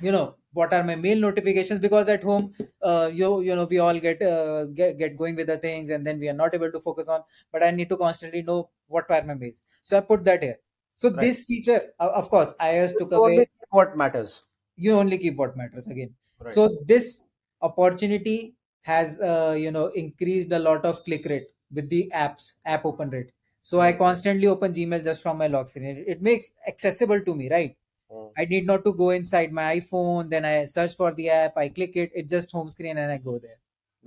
You 0.00 0.12
know 0.12 0.36
what 0.52 0.72
are 0.72 0.82
my 0.82 0.96
mail 0.96 1.18
notifications? 1.18 1.80
Because 1.80 2.08
at 2.08 2.22
home 2.22 2.52
uh, 2.82 3.10
you 3.12 3.40
you 3.42 3.54
know 3.54 3.64
we 3.64 3.78
all 3.78 3.98
get, 3.98 4.22
uh, 4.22 4.64
get 4.66 4.98
get 4.98 5.16
going 5.16 5.36
with 5.36 5.46
the 5.46 5.58
things 5.58 5.90
and 5.90 6.06
then 6.06 6.18
we 6.18 6.28
are 6.28 6.38
not 6.42 6.54
able 6.54 6.72
to 6.72 6.80
focus 6.80 7.08
on 7.08 7.22
but 7.52 7.62
i 7.62 7.70
need 7.70 7.88
to 7.88 7.96
constantly 7.96 8.42
know 8.42 8.70
what 8.88 9.10
are 9.10 9.22
my 9.22 9.34
mails. 9.34 9.62
So 9.82 9.98
i 9.98 10.00
put 10.00 10.24
that 10.24 10.42
here. 10.42 10.58
So 10.96 11.10
Right. 11.10 11.20
this 11.20 11.44
feature 11.44 11.80
of 11.98 12.28
course 12.30 12.54
ios 12.60 12.96
took 12.96 13.12
away 13.12 13.46
what 13.70 13.96
matters. 13.96 14.40
you 14.76 14.92
only 14.98 15.18
keep 15.18 15.36
what 15.36 15.56
matters 15.56 15.86
again 15.86 16.14
Right. 16.40 16.52
so 16.56 16.62
this 16.90 17.26
opportunity 17.62 18.54
has 18.90 19.20
uh, 19.20 19.54
you 19.64 19.70
know 19.70 19.86
increased 20.02 20.52
a 20.52 20.58
lot 20.58 20.84
of 20.90 21.04
click 21.04 21.26
rate 21.32 21.48
with 21.78 21.88
the 21.90 22.10
apps 22.14 22.46
app 22.64 22.84
open 22.90 23.10
rate 23.16 23.30
so 23.70 23.80
i 23.86 23.92
Mm. 23.92 23.98
constantly 23.98 24.46
open 24.52 24.72
gmail 24.78 25.04
just 25.08 25.20
from 25.26 25.36
my 25.42 25.48
lock 25.54 25.68
screen 25.68 26.04
it, 26.14 26.22
makes 26.22 26.50
accessible 26.72 27.20
to 27.28 27.34
me 27.42 27.50
right 27.56 27.76
Mm. 28.10 28.30
I 28.38 28.44
need 28.44 28.66
not 28.66 28.84
to 28.86 28.92
go 28.92 29.10
inside 29.10 29.52
my 29.52 29.64
iPhone, 29.78 30.30
then 30.30 30.44
I 30.44 30.64
search 30.64 30.96
for 30.96 31.14
the 31.14 31.28
app, 31.30 31.56
I 31.56 31.68
click 31.68 31.94
it, 31.96 32.10
it's 32.14 32.30
just 32.30 32.50
home 32.52 32.68
screen 32.68 32.98
and 32.98 33.12
I 33.12 33.18
go 33.18 33.38
there. 33.38 33.58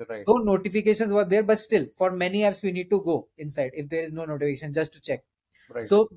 Right. 0.10 0.26
Though 0.26 0.38
notifications 0.38 1.12
were 1.14 1.26
there, 1.26 1.44
but 1.44 1.58
still, 1.58 1.88
for 1.98 2.12
many 2.12 2.40
apps, 2.42 2.62
we 2.64 2.72
need 2.72 2.90
to 2.90 3.02
go 3.02 3.28
inside 3.38 3.72
if 3.74 3.90
there 3.90 4.04
is 4.04 4.14
no 4.14 4.26
notification 4.26 4.74
just 4.74 4.94
to 4.94 5.02
check. 5.02 5.24
Right. 5.70 5.86
So, 5.86 6.10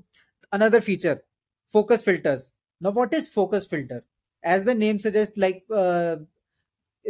another 0.51 0.81
feature 0.81 1.23
focus 1.67 2.01
filters. 2.01 2.51
Now, 2.79 2.91
what 2.91 3.13
is 3.13 3.27
focus 3.27 3.65
filter? 3.65 4.05
As 4.43 4.65
the 4.65 4.75
name 4.75 4.99
suggests, 4.99 5.37
like 5.37 5.65
uh, 5.71 6.17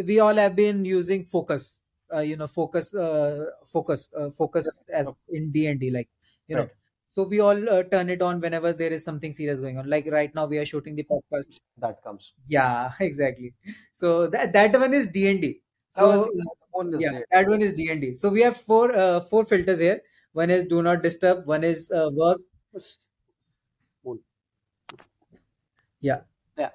we 0.05 0.19
all 0.19 0.35
have 0.35 0.55
been 0.55 0.85
using 0.85 1.25
focus, 1.25 1.81
uh, 2.13 2.19
you 2.19 2.35
know, 2.37 2.47
focus, 2.47 2.93
uh, 2.93 3.47
focus, 3.65 4.11
uh, 4.15 4.29
focus 4.29 4.79
as 4.91 5.15
in 5.29 5.51
D 5.51 5.67
and 5.67 5.79
D, 5.79 5.91
like 5.91 6.09
you 6.47 6.55
know. 6.55 6.69
So 7.07 7.23
we 7.23 7.39
all 7.39 7.69
uh, 7.69 7.83
turn 7.83 8.09
it 8.09 8.21
on 8.21 8.41
whenever 8.41 8.73
there 8.73 8.91
is 8.91 9.03
something 9.03 9.31
serious 9.31 9.59
going 9.59 9.77
on. 9.77 9.89
Like 9.89 10.07
right 10.11 10.33
now, 10.35 10.45
we 10.45 10.57
are 10.57 10.65
shooting 10.65 10.95
the 10.95 11.03
podcast 11.03 11.59
that 11.77 12.01
comes. 12.03 12.33
yeah, 12.47 12.91
exactly. 12.99 13.53
So 13.93 14.27
that 14.27 14.53
that 14.53 14.73
one 14.79 14.93
is 14.93 15.07
D 15.07 15.27
and 15.29 15.41
D. 15.41 15.61
So 15.89 16.29
one- 16.71 16.91
yeah, 16.97 17.11
there. 17.11 17.25
that 17.31 17.47
one 17.47 17.61
is 17.61 17.73
D 17.73 17.89
and 17.89 18.01
D. 18.01 18.13
So 18.13 18.29
we 18.29 18.41
have 18.41 18.57
four 18.57 18.91
uh, 18.91 19.21
four 19.21 19.45
filters 19.45 19.79
here. 19.79 20.01
One 20.33 20.49
is 20.49 20.65
do 20.65 20.81
not 20.83 21.01
disturb. 21.01 21.47
One 21.47 21.63
is 21.63 21.91
uh, 21.91 22.09
work. 22.13 22.39
Yeah. 26.01 26.21
Yeah. 26.57 26.71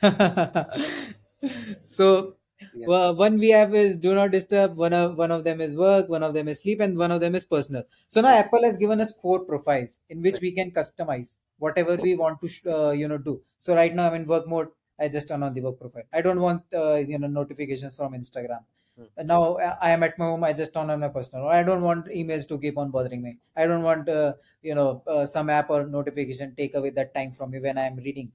so 1.84 2.36
Yeah. 2.72 2.88
well, 2.88 3.14
one 3.16 3.38
we 3.38 3.50
have 3.50 3.74
is 3.74 3.98
do 3.98 4.14
not 4.14 4.30
disturb. 4.30 4.76
One 4.76 4.92
of 4.92 5.16
one 5.16 5.30
of 5.30 5.44
them 5.44 5.60
is 5.60 5.76
work. 5.76 6.08
One 6.08 6.22
of 6.22 6.34
them 6.34 6.48
is 6.48 6.60
sleep, 6.62 6.80
and 6.80 6.96
one 6.96 7.10
of 7.10 7.20
them 7.20 7.34
is 7.34 7.44
personal. 7.44 7.84
So 8.06 8.20
now 8.20 8.30
Apple 8.42 8.62
has 8.64 8.76
given 8.76 9.00
us 9.00 9.12
four 9.12 9.40
profiles 9.40 10.00
in 10.08 10.22
which 10.22 10.40
we 10.40 10.52
can 10.52 10.70
customize 10.70 11.38
whatever 11.58 11.96
we 11.96 12.14
want 12.16 12.40
to 12.42 12.48
uh, 12.76 12.90
you 12.92 13.08
know 13.08 13.18
do. 13.18 13.42
So 13.58 13.74
right 13.74 13.94
now 13.94 14.06
I'm 14.08 14.14
in 14.14 14.26
work 14.26 14.48
mode. 14.48 14.68
I 15.00 15.08
just 15.08 15.28
turn 15.28 15.42
on 15.42 15.54
the 15.54 15.60
work 15.60 15.78
profile. 15.80 16.04
I 16.12 16.20
don't 16.22 16.40
want 16.40 16.62
uh, 16.74 16.94
you 16.96 17.18
know 17.18 17.28
notifications 17.28 17.96
from 17.96 18.12
Instagram. 18.14 18.64
Hmm. 18.98 19.26
Now 19.26 19.56
I 19.56 19.90
am 19.90 20.02
at 20.02 20.18
my 20.18 20.26
home. 20.26 20.44
I 20.44 20.52
just 20.52 20.74
turn 20.74 20.90
on 20.90 21.00
my 21.00 21.08
personal. 21.08 21.48
I 21.48 21.62
don't 21.62 21.82
want 21.82 22.06
emails 22.06 22.48
to 22.48 22.58
keep 22.58 22.78
on 22.78 22.90
bothering 22.90 23.22
me. 23.22 23.38
I 23.56 23.66
don't 23.66 23.82
want 23.82 24.08
uh, 24.08 24.34
you 24.62 24.74
know 24.74 25.02
uh, 25.06 25.24
some 25.24 25.50
app 25.50 25.70
or 25.70 25.86
notification 25.86 26.54
take 26.56 26.74
away 26.74 26.90
that 26.90 27.14
time 27.14 27.32
from 27.32 27.50
me 27.50 27.60
when 27.60 27.78
I 27.78 27.84
am 27.84 27.96
reading. 27.96 28.32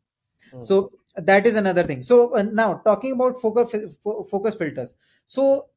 Hmm. 0.52 0.62
So 0.62 0.92
that 1.16 1.46
is 1.46 1.56
another 1.56 1.84
thing. 1.84 2.02
So 2.02 2.36
uh, 2.36 2.44
now 2.44 2.76
talking 2.86 3.14
about 3.14 3.42
focus 3.42 3.76
focus 4.04 4.56
filters. 4.56 4.96
So 5.28 5.70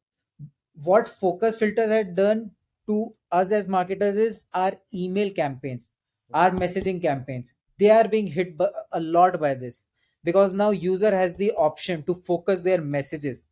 what 0.83 1.09
focus 1.09 1.57
filters 1.57 1.91
had 1.91 2.15
done 2.15 2.51
to 2.87 3.15
us 3.33 3.51
as 3.51 3.67
marketers 3.67 4.17
is 4.17 4.45
our 4.55 4.73
email 4.95 5.31
campaigns, 5.31 5.91
our 6.33 6.51
messaging 6.51 7.03
campaigns. 7.03 7.55
They 7.79 7.91
are 7.91 8.07
being 8.09 8.27
hit 8.27 8.55
a 8.93 9.01
lot 9.01 9.41
by 9.41 9.55
this 9.55 9.85
because 10.25 10.55
now 10.55 10.71
user 10.71 11.15
has 11.15 11.35
the 11.35 11.53
option 11.53 12.03
to 12.05 12.15
focus 12.15 12.63
their 12.63 12.81
messages. 12.81 13.43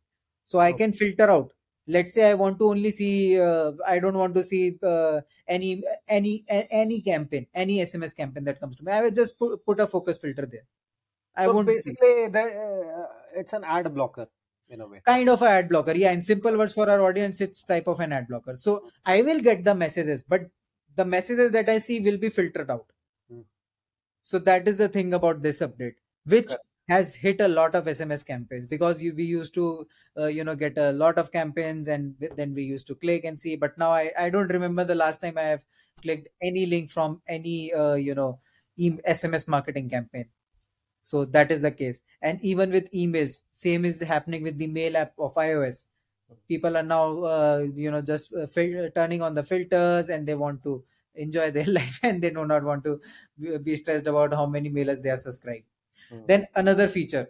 So 0.45 0.59
I 0.59 0.71
Okay. 0.71 0.81
can 0.81 0.93
filter 0.93 1.29
out. 1.29 1.53
Let's 1.87 2.13
say 2.13 2.29
I 2.31 2.33
want 2.35 2.59
to 2.59 2.69
only 2.69 2.91
see. 2.91 3.39
Uh, 3.39 3.73
I 3.87 3.99
don't 3.99 4.17
want 4.17 4.33
to 4.35 4.43
see 4.43 4.79
uh, 4.83 5.21
any 5.47 5.83
any 6.07 6.45
a- 6.49 6.67
any 6.73 7.01
campaign, 7.01 7.47
any 7.53 7.81
SMS 7.81 8.13
campaign 8.15 8.43
that 8.45 8.59
comes 8.59 8.75
to 8.77 8.83
me. 8.85 8.91
I 8.91 9.01
will 9.03 9.11
just 9.11 9.37
put, 9.39 9.65
put 9.65 9.79
a 9.79 9.87
focus 9.87 10.17
filter 10.17 10.45
there. 10.47 10.65
I 11.35 11.47
so 11.47 11.53
won't 11.57 11.71
basically, 11.71 12.27
the, 12.29 12.39
uh, 12.41 13.39
it's 13.39 13.53
an 13.53 13.63
ad 13.63 13.93
blocker 13.93 14.27
in 14.69 14.81
a 14.81 14.87
way. 14.87 15.03
kind 15.05 15.29
of 15.29 15.41
a 15.41 15.45
ad 15.49 15.69
blocker 15.69 15.95
yeah 15.95 16.11
in 16.11 16.21
simple 16.21 16.57
words 16.57 16.73
for 16.73 16.89
our 16.89 17.01
audience 17.07 17.39
it's 17.41 17.63
type 17.63 17.87
of 17.87 17.99
an 17.99 18.11
ad 18.17 18.27
blocker 18.27 18.55
so 18.55 18.73
i 19.05 19.21
will 19.21 19.39
get 19.49 19.63
the 19.63 19.75
messages 19.75 20.23
but 20.23 20.49
the 20.95 21.05
messages 21.05 21.51
that 21.51 21.69
i 21.69 21.77
see 21.77 21.99
will 21.99 22.17
be 22.17 22.29
filtered 22.29 22.69
out 22.71 22.91
Hmm. 23.29 23.41
so 24.23 24.39
that 24.39 24.67
is 24.67 24.77
the 24.77 24.89
thing 24.89 25.13
about 25.13 25.41
this 25.41 25.59
update 25.61 25.95
which 26.25 26.55
Correct. 26.55 26.65
Has 26.87 27.15
hit 27.15 27.41
a 27.41 27.47
lot 27.47 27.75
of 27.75 27.85
sms 27.85 28.25
campaigns 28.25 28.65
because 28.65 29.01
you, 29.01 29.13
we 29.13 29.23
used 29.23 29.53
to 29.53 29.87
uh, 30.17 30.27
you 30.27 30.43
know 30.43 30.55
get 30.55 30.77
a 30.77 30.91
lot 30.91 31.17
of 31.17 31.31
campaigns 31.31 31.87
and 31.87 32.15
then 32.35 32.53
we 32.53 32.63
used 32.63 32.87
to 32.87 32.95
click 32.95 33.23
and 33.25 33.39
see 33.39 33.55
but 33.55 33.77
now 33.77 33.91
i, 33.91 34.11
I 34.17 34.29
don't 34.29 34.51
remember 34.51 34.83
the 34.83 34.95
last 34.95 35.21
time 35.21 35.37
i 35.37 35.43
have 35.43 35.63
clicked 36.01 36.27
any 36.41 36.65
link 36.65 36.91
from 36.91 37.21
any 37.27 37.73
uh, 37.73 37.95
you 37.95 38.15
know 38.15 38.39
e- 38.77 38.99
sms 39.07 39.47
marketing 39.47 39.89
campaign. 39.89 40.29
So 41.03 41.25
that 41.25 41.51
is 41.51 41.61
the 41.61 41.71
case. 41.71 42.01
And 42.21 42.39
even 42.41 42.71
with 42.71 42.91
emails 42.91 43.43
same 43.49 43.85
is 43.85 44.01
happening 44.01 44.43
with 44.43 44.57
the 44.57 44.67
mail 44.67 44.97
app 44.97 45.13
of 45.19 45.35
ios 45.35 45.85
people 46.47 46.77
are 46.77 46.83
now 46.83 47.23
uh, 47.23 47.59
you 47.75 47.91
know 47.91 48.01
just 48.01 48.33
uh, 48.33 48.47
fil- 48.47 48.89
turning 48.95 49.21
on 49.21 49.33
the 49.35 49.43
filters 49.43 50.09
and 50.09 50.27
they 50.27 50.35
want 50.35 50.63
to 50.63 50.83
enjoy 51.15 51.51
their 51.51 51.65
life 51.79 51.99
and 52.03 52.21
they 52.21 52.31
do 52.31 52.45
not 52.45 52.63
want 52.63 52.83
to 52.85 53.01
be 53.63 53.75
stressed 53.75 54.07
about 54.07 54.33
how 54.33 54.45
many 54.47 54.69
mailers 54.69 55.01
they 55.03 55.11
are 55.11 55.17
subscribed 55.17 55.65
Hmm. 56.09 56.25
then 56.25 56.47
another 56.55 56.87
feature 56.87 57.29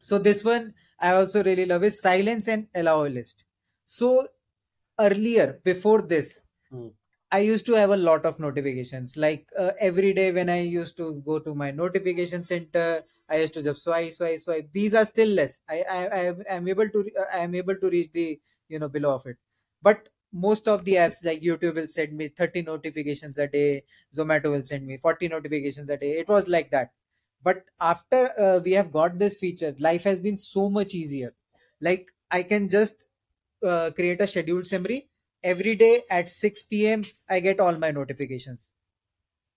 so 0.00 0.18
this 0.18 0.44
one 0.44 0.74
i 1.00 1.10
also 1.12 1.42
really 1.44 1.66
love 1.66 1.84
is 1.84 2.00
silence 2.00 2.48
and 2.48 2.68
allow 2.74 3.04
list 3.06 3.44
so 3.84 4.28
earlier 5.00 5.60
before 5.64 6.02
this 6.02 6.44
Hmm. 6.70 6.88
I 7.32 7.38
used 7.40 7.66
to 7.66 7.74
have 7.74 7.90
a 7.90 7.96
lot 7.96 8.24
of 8.26 8.40
notifications. 8.40 9.16
Like 9.16 9.48
uh, 9.58 9.72
every 9.80 10.12
day 10.12 10.32
when 10.32 10.48
I 10.50 10.60
used 10.62 10.96
to 10.98 11.14
go 11.26 11.38
to 11.38 11.54
my 11.54 11.70
notification 11.70 12.44
center, 12.44 13.04
I 13.28 13.36
used 13.38 13.54
to 13.54 13.62
just 13.62 13.82
swipe, 13.82 14.12
swipe, 14.12 14.38
swipe. 14.38 14.72
These 14.72 14.94
are 14.94 15.04
still 15.04 15.28
less. 15.28 15.62
I 15.68 15.82
I 15.88 16.00
I 16.28 16.54
am 16.56 16.68
able 16.68 16.88
to 16.88 17.10
I 17.32 17.38
am 17.38 17.54
able 17.54 17.76
to 17.76 17.90
reach 17.90 18.10
the 18.12 18.40
you 18.68 18.78
know 18.78 18.88
below 18.88 19.14
of 19.14 19.26
it. 19.26 19.36
But 19.82 20.08
most 20.32 20.68
of 20.68 20.84
the 20.84 20.94
apps 20.94 21.24
like 21.24 21.40
YouTube 21.42 21.74
will 21.74 21.88
send 21.88 22.16
me 22.16 22.28
30 22.28 22.62
notifications 22.62 23.38
a 23.38 23.46
day. 23.46 23.84
Zomato 24.14 24.50
will 24.50 24.64
send 24.64 24.86
me 24.86 24.96
40 24.96 25.28
notifications 25.28 25.90
a 25.90 25.96
day. 25.96 26.18
It 26.18 26.28
was 26.28 26.48
like 26.48 26.70
that. 26.72 26.92
But 27.42 27.64
after 27.80 28.30
uh, 28.38 28.60
we 28.64 28.72
have 28.72 28.92
got 28.92 29.18
this 29.18 29.36
feature, 29.36 29.74
life 29.78 30.04
has 30.04 30.20
been 30.20 30.36
so 30.36 30.68
much 30.68 30.94
easier. 30.94 31.34
Like 31.80 32.12
I 32.30 32.42
can 32.42 32.68
just 32.68 33.06
uh, 33.66 33.90
create 33.94 34.20
a 34.20 34.26
scheduled 34.26 34.66
summary 34.66 35.10
every 35.42 35.76
day 35.76 36.04
at 36.10 36.28
6 36.28 36.86
p.m. 36.88 37.02
I 37.28 37.40
get 37.40 37.60
all 37.60 37.76
my 37.78 37.90
notifications. 37.90 38.70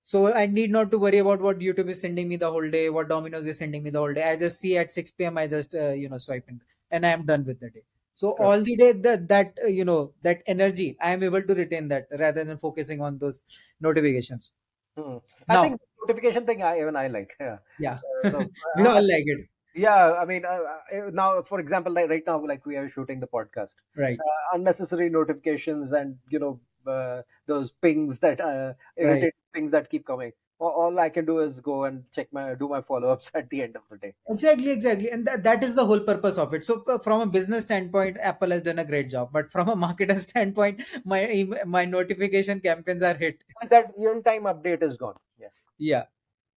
So 0.01 0.33
I 0.33 0.47
need 0.47 0.69
not 0.71 0.91
to 0.91 0.99
worry 0.99 1.19
about 1.19 1.41
what 1.41 1.59
YouTube 1.59 1.89
is 1.89 2.01
sending 2.01 2.27
me 2.27 2.35
the 2.35 2.51
whole 2.51 2.69
day, 2.69 2.89
what 2.89 3.07
Domino's 3.09 3.45
is 3.45 3.57
sending 3.57 3.83
me 3.83 3.89
the 3.89 3.99
whole 3.99 4.13
day. 4.13 4.23
I 4.23 4.35
just 4.37 4.59
see 4.59 4.77
at 4.77 4.91
6 4.91 5.25
p.m. 5.25 5.37
I 5.37 5.47
just 5.47 5.75
uh, 5.75 5.89
you 5.91 6.09
know 6.09 6.17
swipe 6.17 6.49
in, 6.49 6.61
and 6.91 7.05
I 7.05 7.11
am 7.11 7.25
done 7.25 7.45
with 7.45 7.59
the 7.59 7.69
day. 7.69 7.83
So 8.13 8.31
all 8.31 8.61
the 8.61 8.75
day 8.75 8.91
that 8.91 9.27
that 9.29 9.57
uh, 9.63 9.67
you 9.67 9.85
know 9.85 10.13
that 10.21 10.43
energy, 10.45 10.97
I 10.99 11.11
am 11.11 11.23
able 11.23 11.41
to 11.43 11.55
retain 11.55 11.87
that 11.89 12.07
rather 12.11 12.43
than 12.43 12.57
focusing 12.57 13.01
on 13.01 13.17
those 13.17 13.41
notifications. 13.79 14.53
Hmm. 14.97 15.17
I 15.49 15.55
Now, 15.55 15.63
think 15.63 15.81
notification 16.07 16.45
thing 16.45 16.61
I 16.61 16.79
even 16.81 16.95
I 16.95 17.07
like. 17.07 17.35
Yeah. 17.39 17.57
yeah, 17.77 17.99
Uh, 18.25 18.29
so 18.29 18.51
we 18.75 18.85
all 18.85 19.01
like 19.01 19.23
it, 19.25 19.47
yeah, 19.75 20.13
I 20.13 20.25
mean 20.25 20.45
uh, 20.45 20.59
uh, 20.93 21.09
now 21.11 21.41
for 21.41 21.59
example 21.59 21.91
like 21.93 22.09
right 22.09 22.23
now 22.27 22.45
like 22.45 22.65
we 22.65 22.75
are 22.77 22.89
shooting 22.89 23.19
the 23.19 23.27
podcast. 23.27 23.75
right? 23.95 24.19
Uh, 24.19 24.55
unnecessary 24.57 25.09
notifications 25.09 25.91
and 25.91 26.17
you 26.29 26.39
know 26.39 26.59
uh, 26.85 27.21
those 27.47 27.71
pings 27.71 28.19
that 28.19 28.39
uh, 28.39 28.73
Right. 29.01 29.31
pings 29.53 29.71
that 29.71 29.89
keep 29.89 30.05
coming. 30.05 30.31
All, 30.59 30.97
I 30.97 31.09
can 31.09 31.25
do 31.25 31.39
is 31.39 31.59
go 31.59 31.83
and 31.85 32.05
check 32.13 32.31
my 32.31 32.53
do 32.55 32.69
my 32.69 32.81
follow-ups 32.81 33.31
at 33.35 33.49
the 33.49 33.63
end 33.63 33.75
of 33.75 33.81
the 33.89 33.97
day. 33.97 34.13
Exactly, 34.29 34.71
exactly. 34.71 35.09
And 35.09 35.27
that, 35.27 35.43
that 35.43 35.61
is 35.63 35.75
the 35.75 35.85
whole 35.85 35.99
purpose 35.99 36.37
of 36.37 36.53
it. 36.53 36.63
So, 36.63 36.99
from 36.99 37.19
a 37.21 37.25
business 37.25 37.63
standpoint, 37.63 38.17
Apple 38.21 38.51
has 38.51 38.61
done 38.61 38.79
a 38.79 38.85
great 38.85 39.09
job. 39.09 39.31
But 39.33 39.51
from 39.51 39.67
a 39.67 39.75
marketer 39.75 40.17
standpoint, 40.27 40.81
my 41.03 41.45
my 41.65 41.83
notification 41.85 42.61
campaigns 42.61 43.01
are 43.01 43.15
hit. 43.15 43.43
That 43.69 43.91
real-time 43.97 44.43
update 44.43 44.83
is 44.83 44.95
gone. 44.95 45.19
Yeah. 45.37 45.49
Yeah. 45.91 46.05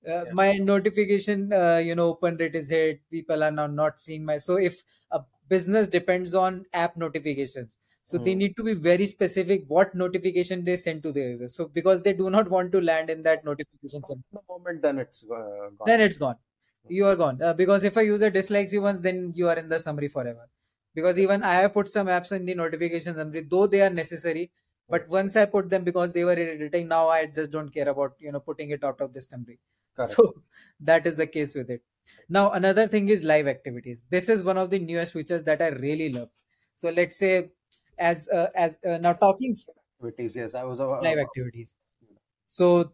Uh, 0.08 0.24
Yeah. 0.24 0.32
my 0.32 0.52
notification, 0.54 1.52
uh, 1.52 1.78
you 1.78 1.94
know, 1.94 2.08
open 2.10 2.36
rate 2.36 2.54
is 2.54 2.70
hit. 2.70 3.00
People 3.10 3.42
are 3.42 3.50
now 3.50 3.66
not 3.66 3.98
seeing 4.00 4.24
my. 4.24 4.38
So, 4.38 4.56
if 4.56 4.82
a 5.10 5.22
business 5.48 5.88
depends 5.88 6.34
on 6.34 6.64
app 6.72 6.96
notifications, 6.96 7.78
so 8.02 8.18
they 8.18 8.34
Hmm. 8.34 8.40
need 8.42 8.56
to 8.56 8.64
be 8.64 8.74
very 8.74 9.06
specific 9.06 9.64
what 9.68 9.94
notification 9.94 10.64
they 10.64 10.76
send 10.76 11.02
to 11.04 11.12
their 11.12 11.30
users. 11.30 11.54
So, 11.56 11.66
because 11.68 12.02
they 12.02 12.12
do 12.12 12.30
not 12.30 12.50
want 12.50 12.72
to 12.72 12.80
land 12.80 13.10
in 13.10 13.22
that 13.24 13.44
notification 13.44 14.04
center, 14.04 14.22
The 14.30 14.40
moment 14.48 14.82
then 14.82 14.98
it's 15.00 15.24
uh, 15.24 15.70
gone. 15.76 15.90
then 15.90 16.00
it's 16.00 16.18
gone. 16.18 16.36
you 16.88 17.06
are 17.06 17.16
gone 17.16 17.42
uh, 17.42 17.52
because 17.54 17.84
if 17.84 17.96
a 17.96 18.04
user 18.04 18.30
dislikes 18.30 18.72
you 18.72 18.80
once 18.82 19.00
then 19.00 19.32
you 19.34 19.48
are 19.48 19.56
in 19.62 19.68
the 19.68 19.78
summary 19.84 20.08
forever 20.16 20.44
because 20.94 21.18
even 21.18 21.42
i 21.42 21.54
have 21.54 21.72
put 21.76 21.88
some 21.88 22.06
apps 22.16 22.30
in 22.36 22.44
the 22.50 22.54
notification 22.60 23.14
summary 23.20 23.42
though 23.54 23.66
they 23.66 23.80
are 23.86 23.90
necessary 23.90 24.44
but 24.88 25.08
once 25.08 25.36
i 25.36 25.44
put 25.44 25.68
them 25.70 25.84
because 25.84 26.12
they 26.12 26.24
were 26.24 26.38
irritating 26.38 26.88
now 26.88 27.08
i 27.08 27.26
just 27.26 27.50
don't 27.50 27.70
care 27.70 27.88
about 27.88 28.14
you 28.18 28.32
know 28.32 28.40
putting 28.40 28.70
it 28.70 28.84
out 28.84 29.00
of 29.00 29.12
this 29.12 29.28
summary 29.28 29.58
Correct. 29.96 30.12
so 30.12 30.34
that 30.80 31.06
is 31.06 31.16
the 31.16 31.26
case 31.26 31.54
with 31.54 31.70
it. 31.70 31.82
Now 32.28 32.50
another 32.50 32.86
thing 32.86 33.08
is 33.08 33.22
live 33.24 33.46
activities. 33.46 34.04
This 34.10 34.28
is 34.28 34.42
one 34.42 34.58
of 34.58 34.70
the 34.70 34.78
newest 34.78 35.12
features 35.12 35.44
that 35.44 35.62
i 35.62 35.68
really 35.68 36.12
love. 36.12 36.28
So 36.74 36.90
let's 36.90 37.16
say 37.18 37.50
as 37.98 38.28
uh, 38.28 38.48
as 38.54 38.78
uh, 38.84 38.98
now 38.98 39.14
talking 39.14 39.56
Activities, 39.98 40.36
yes. 40.36 40.54
I 40.54 40.64
was 40.64 40.80
uh, 40.80 41.00
live 41.00 41.18
activities. 41.18 41.76
So 42.46 42.92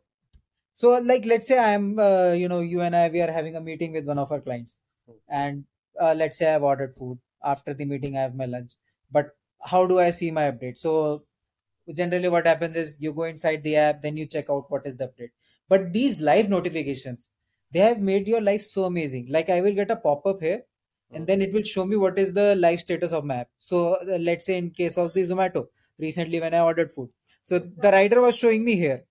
so 0.72 0.98
like 0.98 1.26
let's 1.26 1.48
say 1.48 1.58
i'm 1.58 1.98
uh, 1.98 2.32
you 2.32 2.48
know 2.48 2.60
you 2.60 2.80
and 2.82 2.96
i 2.96 3.08
we 3.08 3.20
are 3.20 3.30
having 3.30 3.56
a 3.56 3.60
meeting 3.60 3.92
with 3.92 4.06
one 4.06 4.18
of 4.18 4.30
our 4.32 4.40
clients. 4.40 4.80
And 5.28 5.64
uh, 6.00 6.14
let's 6.16 6.38
say 6.38 6.54
i've 6.54 6.62
ordered 6.62 6.96
food. 6.96 7.18
After 7.44 7.74
the 7.74 7.84
meeting 7.84 8.16
i 8.16 8.20
have 8.20 8.36
my 8.36 8.46
lunch. 8.46 8.74
But 9.10 9.36
how 9.64 9.86
do 9.86 9.98
i 9.98 10.10
see 10.10 10.30
my 10.30 10.50
update? 10.52 10.78
So 10.78 11.24
generally 11.94 12.28
what 12.28 12.46
happens 12.46 12.76
is 12.76 12.96
you 13.00 13.12
go 13.12 13.24
inside 13.24 13.62
the 13.62 13.76
app 13.76 14.00
then 14.02 14.16
you 14.16 14.26
check 14.26 14.50
out 14.50 14.70
what 14.70 14.86
is 14.86 14.96
the 14.96 15.08
update. 15.08 15.30
But 15.68 15.92
these 15.92 16.20
live 16.20 16.48
notifications 16.48 17.30
they 17.72 17.80
have 17.80 18.00
made 18.00 18.28
your 18.28 18.40
life 18.40 18.62
so 18.62 18.84
amazing. 18.84 19.26
Like 19.30 19.48
i 19.50 19.60
will 19.60 19.74
get 19.74 19.90
a 19.90 19.96
pop-up 19.96 20.40
here 20.42 20.62
and 21.14 21.26
then 21.26 21.42
it 21.42 21.52
will 21.52 21.62
show 21.62 21.84
me 21.84 21.96
what 21.96 22.18
is 22.18 22.32
the 22.34 22.54
live 22.56 22.80
status 22.80 23.12
of 23.12 23.24
my 23.24 23.36
app. 23.36 23.48
So 23.58 23.94
uh, 23.94 24.18
let's 24.18 24.46
say 24.46 24.56
in 24.58 24.70
case 24.70 24.96
of 24.98 25.12
the 25.14 25.22
zomato 25.22 25.66
recently 25.98 26.40
when 26.40 26.54
i 26.54 26.60
ordered 26.60 26.92
food. 26.92 27.10
So 27.42 27.58
the 27.58 27.90
rider 27.90 28.20
was 28.20 28.36
showing 28.36 28.64
me 28.64 28.76
here. 28.76 29.04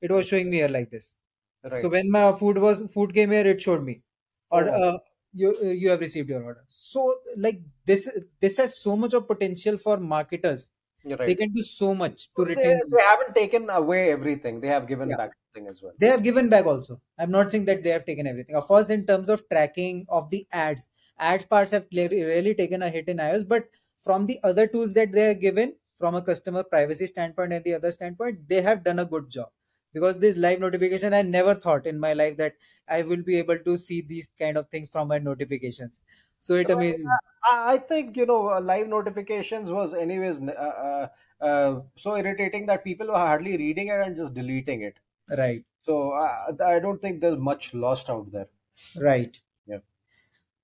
It 0.00 0.10
was 0.10 0.28
showing 0.28 0.50
me 0.50 0.56
here 0.58 0.68
like 0.68 0.90
this. 0.90 1.16
Right. 1.64 1.78
so 1.80 1.88
when 1.88 2.10
my 2.10 2.32
food 2.36 2.58
was 2.58 2.82
food 2.92 3.14
came 3.14 3.30
here 3.30 3.46
it 3.46 3.62
showed 3.62 3.82
me. 3.84 4.02
Or 4.50 4.68
Oh. 4.68 4.82
uh, 4.82 4.98
you 5.32 5.50
you 5.82 5.88
have 5.90 6.00
received 6.00 6.28
your 6.28 6.42
order. 6.44 6.64
So 6.68 7.04
like 7.36 7.60
this 7.86 8.08
this 8.40 8.58
has 8.58 8.78
so 8.78 8.96
much 8.96 9.14
of 9.14 9.26
potential 9.26 9.78
for 9.78 9.96
marketers 9.98 10.68
You're 11.04 11.18
they 11.24 11.34
can 11.34 11.52
do 11.52 11.62
so 11.62 11.94
much 11.94 12.28
to 12.36 12.44
They, 12.54 12.54
retain 12.54 12.82
they 12.90 13.02
haven't 13.02 13.34
taken 13.34 13.68
away 13.70 14.10
everything. 14.10 14.60
They 14.60 14.68
have 14.68 14.86
given 14.88 15.14
Yeah. 15.14 15.16
back 15.16 15.32
something 15.52 15.68
as 15.68 15.82
well. 15.82 15.94
they 15.98 16.08
have 16.08 16.22
given 16.26 16.48
back 16.52 16.66
also 16.66 17.00
i'm 17.18 17.30
not 17.30 17.50
saying 17.52 17.64
that 17.66 17.82
they 17.84 17.90
have 17.96 18.04
taken 18.06 18.26
everything 18.26 18.56
of 18.56 18.66
course 18.66 18.90
in 18.90 19.06
terms 19.06 19.28
of 19.34 19.42
tracking 19.48 20.04
of 20.08 20.30
the 20.30 20.40
ads 20.52 20.88
ads 21.18 21.44
parts 21.52 21.72
have 21.76 21.88
clearly 21.90 22.22
really 22.24 22.54
taken 22.54 22.82
a 22.82 22.90
hit 22.96 23.08
in 23.08 23.18
ios 23.26 23.46
but 23.54 23.68
from 24.00 24.26
the 24.26 24.38
other 24.44 24.66
tools 24.66 24.94
that 24.94 25.12
they 25.12 25.28
are 25.30 25.34
given 25.46 25.74
from 25.98 26.14
a 26.16 26.22
customer 26.22 26.64
privacy 26.64 27.06
standpoint 27.06 27.52
and 27.52 27.64
the 27.64 27.74
other 27.74 27.90
standpoint 27.90 28.48
they 28.48 28.62
have 28.62 28.84
done 28.84 28.98
a 29.00 29.04
good 29.14 29.30
job 29.30 29.50
because 29.92 30.18
this 30.18 30.36
live 30.36 30.60
notification 30.60 31.14
i 31.14 31.22
never 31.22 31.54
thought 31.54 31.86
in 31.86 32.00
my 32.00 32.12
life 32.14 32.36
that 32.36 32.54
i 32.88 33.02
will 33.02 33.22
be 33.30 33.36
able 33.38 33.58
to 33.70 33.78
see 33.78 34.00
these 34.02 34.30
kind 34.38 34.58
of 34.58 34.68
things 34.70 34.88
from 34.90 35.08
my 35.08 35.18
notifications 35.18 36.02
so 36.46 36.54
it 36.62 36.70
amazes 36.70 37.08
I, 37.44 37.74
I 37.74 37.78
think 37.78 38.16
you 38.16 38.26
know 38.26 38.50
uh, 38.52 38.60
live 38.60 38.88
notifications 38.88 39.70
was 39.70 39.94
anyways 39.94 40.38
uh, 40.38 40.52
uh, 40.52 41.08
uh, 41.44 41.82
so 41.96 42.16
irritating 42.16 42.66
that 42.66 42.84
people 42.84 43.08
were 43.08 43.24
hardly 43.26 43.56
reading 43.56 43.88
it 43.88 44.00
and 44.00 44.16
just 44.16 44.34
deleting 44.34 44.82
it. 44.82 44.98
right 45.28 45.64
So 45.86 46.12
uh, 46.12 46.54
I 46.64 46.78
don't 46.80 47.00
think 47.00 47.20
there's 47.20 47.38
much 47.38 47.74
lost 47.74 48.10
out 48.10 48.32
there. 48.32 48.48
right 48.96 49.40
Yeah. 49.66 49.78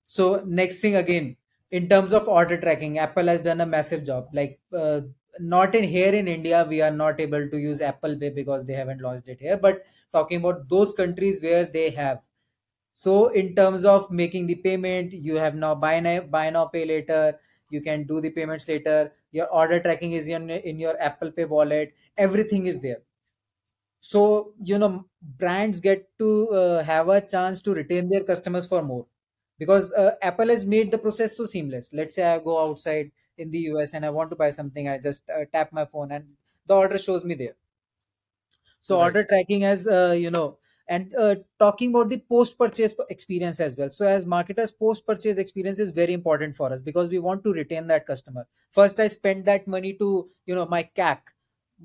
So 0.03 0.43
next 0.45 0.79
thing 0.79 0.95
again, 0.95 1.37
in 1.71 1.87
terms 1.89 2.13
of 2.13 2.27
order 2.27 2.59
tracking, 2.59 2.97
Apple 2.97 3.25
has 3.27 3.41
done 3.41 3.61
a 3.61 3.65
massive 3.65 4.05
job. 4.05 4.29
Like 4.33 4.59
uh, 4.73 5.01
not 5.39 5.75
in 5.75 5.83
here 5.83 6.13
in 6.13 6.27
India, 6.27 6.65
we 6.67 6.81
are 6.81 6.91
not 6.91 7.19
able 7.19 7.49
to 7.49 7.57
use 7.57 7.81
Apple 7.81 8.17
Pay 8.19 8.29
because 8.29 8.65
they 8.65 8.73
haven't 8.73 9.01
launched 9.01 9.27
it 9.27 9.39
here. 9.39 9.57
But 9.57 9.85
talking 10.13 10.39
about 10.39 10.69
those 10.69 10.93
countries 10.93 11.41
where 11.41 11.65
they 11.65 11.89
have. 11.91 12.21
So 12.93 13.29
in 13.29 13.55
terms 13.55 13.85
of 13.85 14.11
making 14.11 14.47
the 14.47 14.55
payment, 14.55 15.13
you 15.13 15.35
have 15.35 15.55
now 15.55 15.75
buy 15.75 15.99
now, 15.99 16.21
buy 16.21 16.49
now 16.49 16.65
pay 16.65 16.85
later. 16.85 17.39
You 17.69 17.81
can 17.81 18.05
do 18.05 18.21
the 18.21 18.31
payments 18.31 18.67
later. 18.67 19.13
Your 19.31 19.47
order 19.53 19.79
tracking 19.81 20.11
is 20.13 20.27
in, 20.27 20.49
in 20.49 20.79
your 20.79 21.01
Apple 21.01 21.31
Pay 21.31 21.45
wallet. 21.45 21.93
Everything 22.17 22.65
is 22.65 22.81
there 22.81 23.01
so 23.99 24.53
you 24.63 24.77
know 24.77 25.05
brands 25.21 25.79
get 25.79 26.01
to 26.19 26.49
uh, 26.49 26.83
have 26.83 27.07
a 27.09 27.21
chance 27.21 27.61
to 27.61 27.73
retain 27.73 28.09
their 28.09 28.23
customers 28.23 28.65
for 28.65 28.81
more 28.81 29.05
because 29.59 29.91
uh, 29.93 30.15
apple 30.21 30.47
has 30.49 30.65
made 30.65 30.91
the 30.91 30.97
process 30.97 31.37
so 31.37 31.45
seamless 31.45 31.93
let's 31.93 32.15
say 32.15 32.23
i 32.33 32.39
go 32.39 32.57
outside 32.65 33.11
in 33.37 33.51
the 33.51 33.59
us 33.83 33.93
and 33.93 34.05
i 34.05 34.09
want 34.09 34.29
to 34.29 34.35
buy 34.35 34.49
something 34.49 34.89
i 34.89 34.97
just 34.97 35.29
uh, 35.29 35.45
tap 35.53 35.71
my 35.71 35.85
phone 35.85 36.11
and 36.11 36.33
the 36.65 36.75
order 36.75 36.97
shows 36.97 37.23
me 37.23 37.35
there 37.35 37.55
so 38.79 38.97
Right. 38.97 38.99
order 38.99 39.23
tracking 39.23 39.63
as 39.63 39.87
uh, 39.87 40.15
you 40.17 40.29
know 40.31 40.57
and 40.91 41.13
uh, 41.15 41.35
talking 41.59 41.91
about 41.91 42.09
the 42.09 42.17
post 42.33 42.57
purchase 42.57 42.93
experience 43.09 43.59
as 43.59 43.77
well. 43.77 43.89
So 43.89 44.05
as 44.05 44.25
marketers 44.25 44.71
post 44.71 45.05
purchase 45.07 45.37
experience 45.37 45.79
is 45.79 45.89
very 45.91 46.13
important 46.13 46.55
for 46.55 46.71
us 46.73 46.81
because 46.81 47.09
we 47.09 47.19
want 47.19 47.43
to 47.45 47.53
retain 47.53 47.87
that 47.87 48.05
customer. 48.05 48.45
First 48.71 48.99
i 48.99 49.07
spend 49.07 49.45
that 49.45 49.67
money 49.67 49.93
to 50.03 50.29
you 50.45 50.55
know 50.55 50.65
my 50.65 50.83
cac 50.83 51.33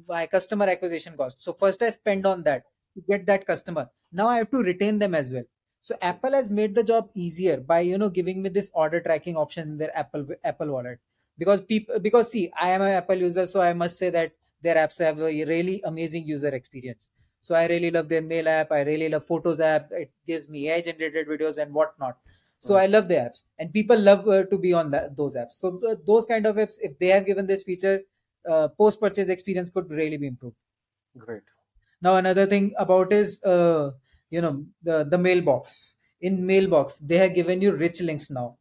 my 0.09 0.27
customer 0.27 0.67
acquisition 0.67 1.17
cost. 1.17 1.41
So 1.43 1.53
first 1.53 1.83
i 1.83 1.91
spend 1.91 2.27
on 2.27 2.43
that 2.45 2.65
to 2.97 3.03
get 3.09 3.27
that 3.27 3.47
customer. 3.47 3.89
Now 4.13 4.29
i 4.29 4.37
have 4.39 4.51
to 4.51 4.63
retain 4.63 4.99
them 4.99 5.15
as 5.15 5.31
well. 5.33 5.45
So 5.81 5.95
apple 6.03 6.33
has 6.33 6.51
made 6.51 6.75
the 6.75 6.85
job 6.85 7.11
easier 7.15 7.59
by 7.59 7.81
you 7.81 7.99
know 7.99 8.11
giving 8.11 8.43
me 8.43 8.49
this 8.49 8.71
order 8.75 9.01
tracking 9.01 9.37
option 9.37 9.69
in 9.69 9.79
their 9.79 9.97
apple 9.97 10.27
apple 10.45 10.73
wallet. 10.73 10.99
Because 11.39 11.61
people 11.61 11.99
because 12.01 12.31
see 12.31 12.51
i 12.59 12.71
am 12.71 12.83
an 12.83 12.93
apple 13.03 13.17
user 13.29 13.47
so 13.47 13.61
i 13.61 13.73
must 13.73 13.99
say 13.99 14.11
that 14.11 14.33
their 14.63 14.77
apps 14.77 14.99
have 14.99 15.21
a 15.21 15.45
really 15.55 15.81
amazing 15.85 16.25
user 16.25 16.49
experience 16.49 17.11
so 17.47 17.55
i 17.61 17.67
really 17.73 17.91
love 17.97 18.09
their 18.09 18.23
mail 18.23 18.49
app. 18.49 18.73
I 18.73 18.83
really 18.83 19.09
love 19.09 19.25
photos 19.27 19.61
app. 19.61 19.91
It 19.93 20.11
gives 20.27 20.49
me 20.49 20.69
ai 20.71 20.81
generated 20.89 21.29
videos 21.29 21.59
and 21.63 21.73
whatnot. 21.75 22.19
So 22.61 22.75
Mhm. 22.75 22.83
i 22.83 22.87
love 22.87 23.09
the 23.09 23.15
apps. 23.27 23.43
And 23.59 23.73
people 23.73 23.99
love 23.99 24.29
uh, 24.29 24.45
to 24.53 24.59
be 24.59 24.73
on 24.73 24.91
that, 24.93 25.17
those 25.17 25.37
apps. 25.37 25.53
So 25.65 25.79
th- 25.79 25.99
those 26.07 26.27
kind 26.27 26.47
of 26.47 26.57
apps 26.57 26.79
if 26.83 26.99
they 26.99 27.09
have 27.09 27.27
given 27.27 27.47
this 27.47 27.63
feature 27.63 27.97
uh, 28.49 28.69
post 28.69 29.01
purchase 29.01 29.29
experience 29.29 29.71
could 29.71 29.91
really 29.91 30.17
be 30.17 30.27
improved. 30.29 30.57
Great. 31.19 31.43
now 32.01 32.17
another 32.17 32.47
thing 32.47 32.73
about 32.79 33.13
is 33.13 33.43
uh, 33.45 33.91
you 34.31 34.41
know 34.41 34.65
the 34.83 35.05
the 35.05 35.19
mailbox. 35.19 35.97
In 36.21 36.47
mailbox 36.47 36.99
they 36.99 37.19
have 37.19 37.35
given 37.35 37.61
you 37.61 37.73
rich 37.77 38.01
links 38.01 38.31
now. 38.31 38.59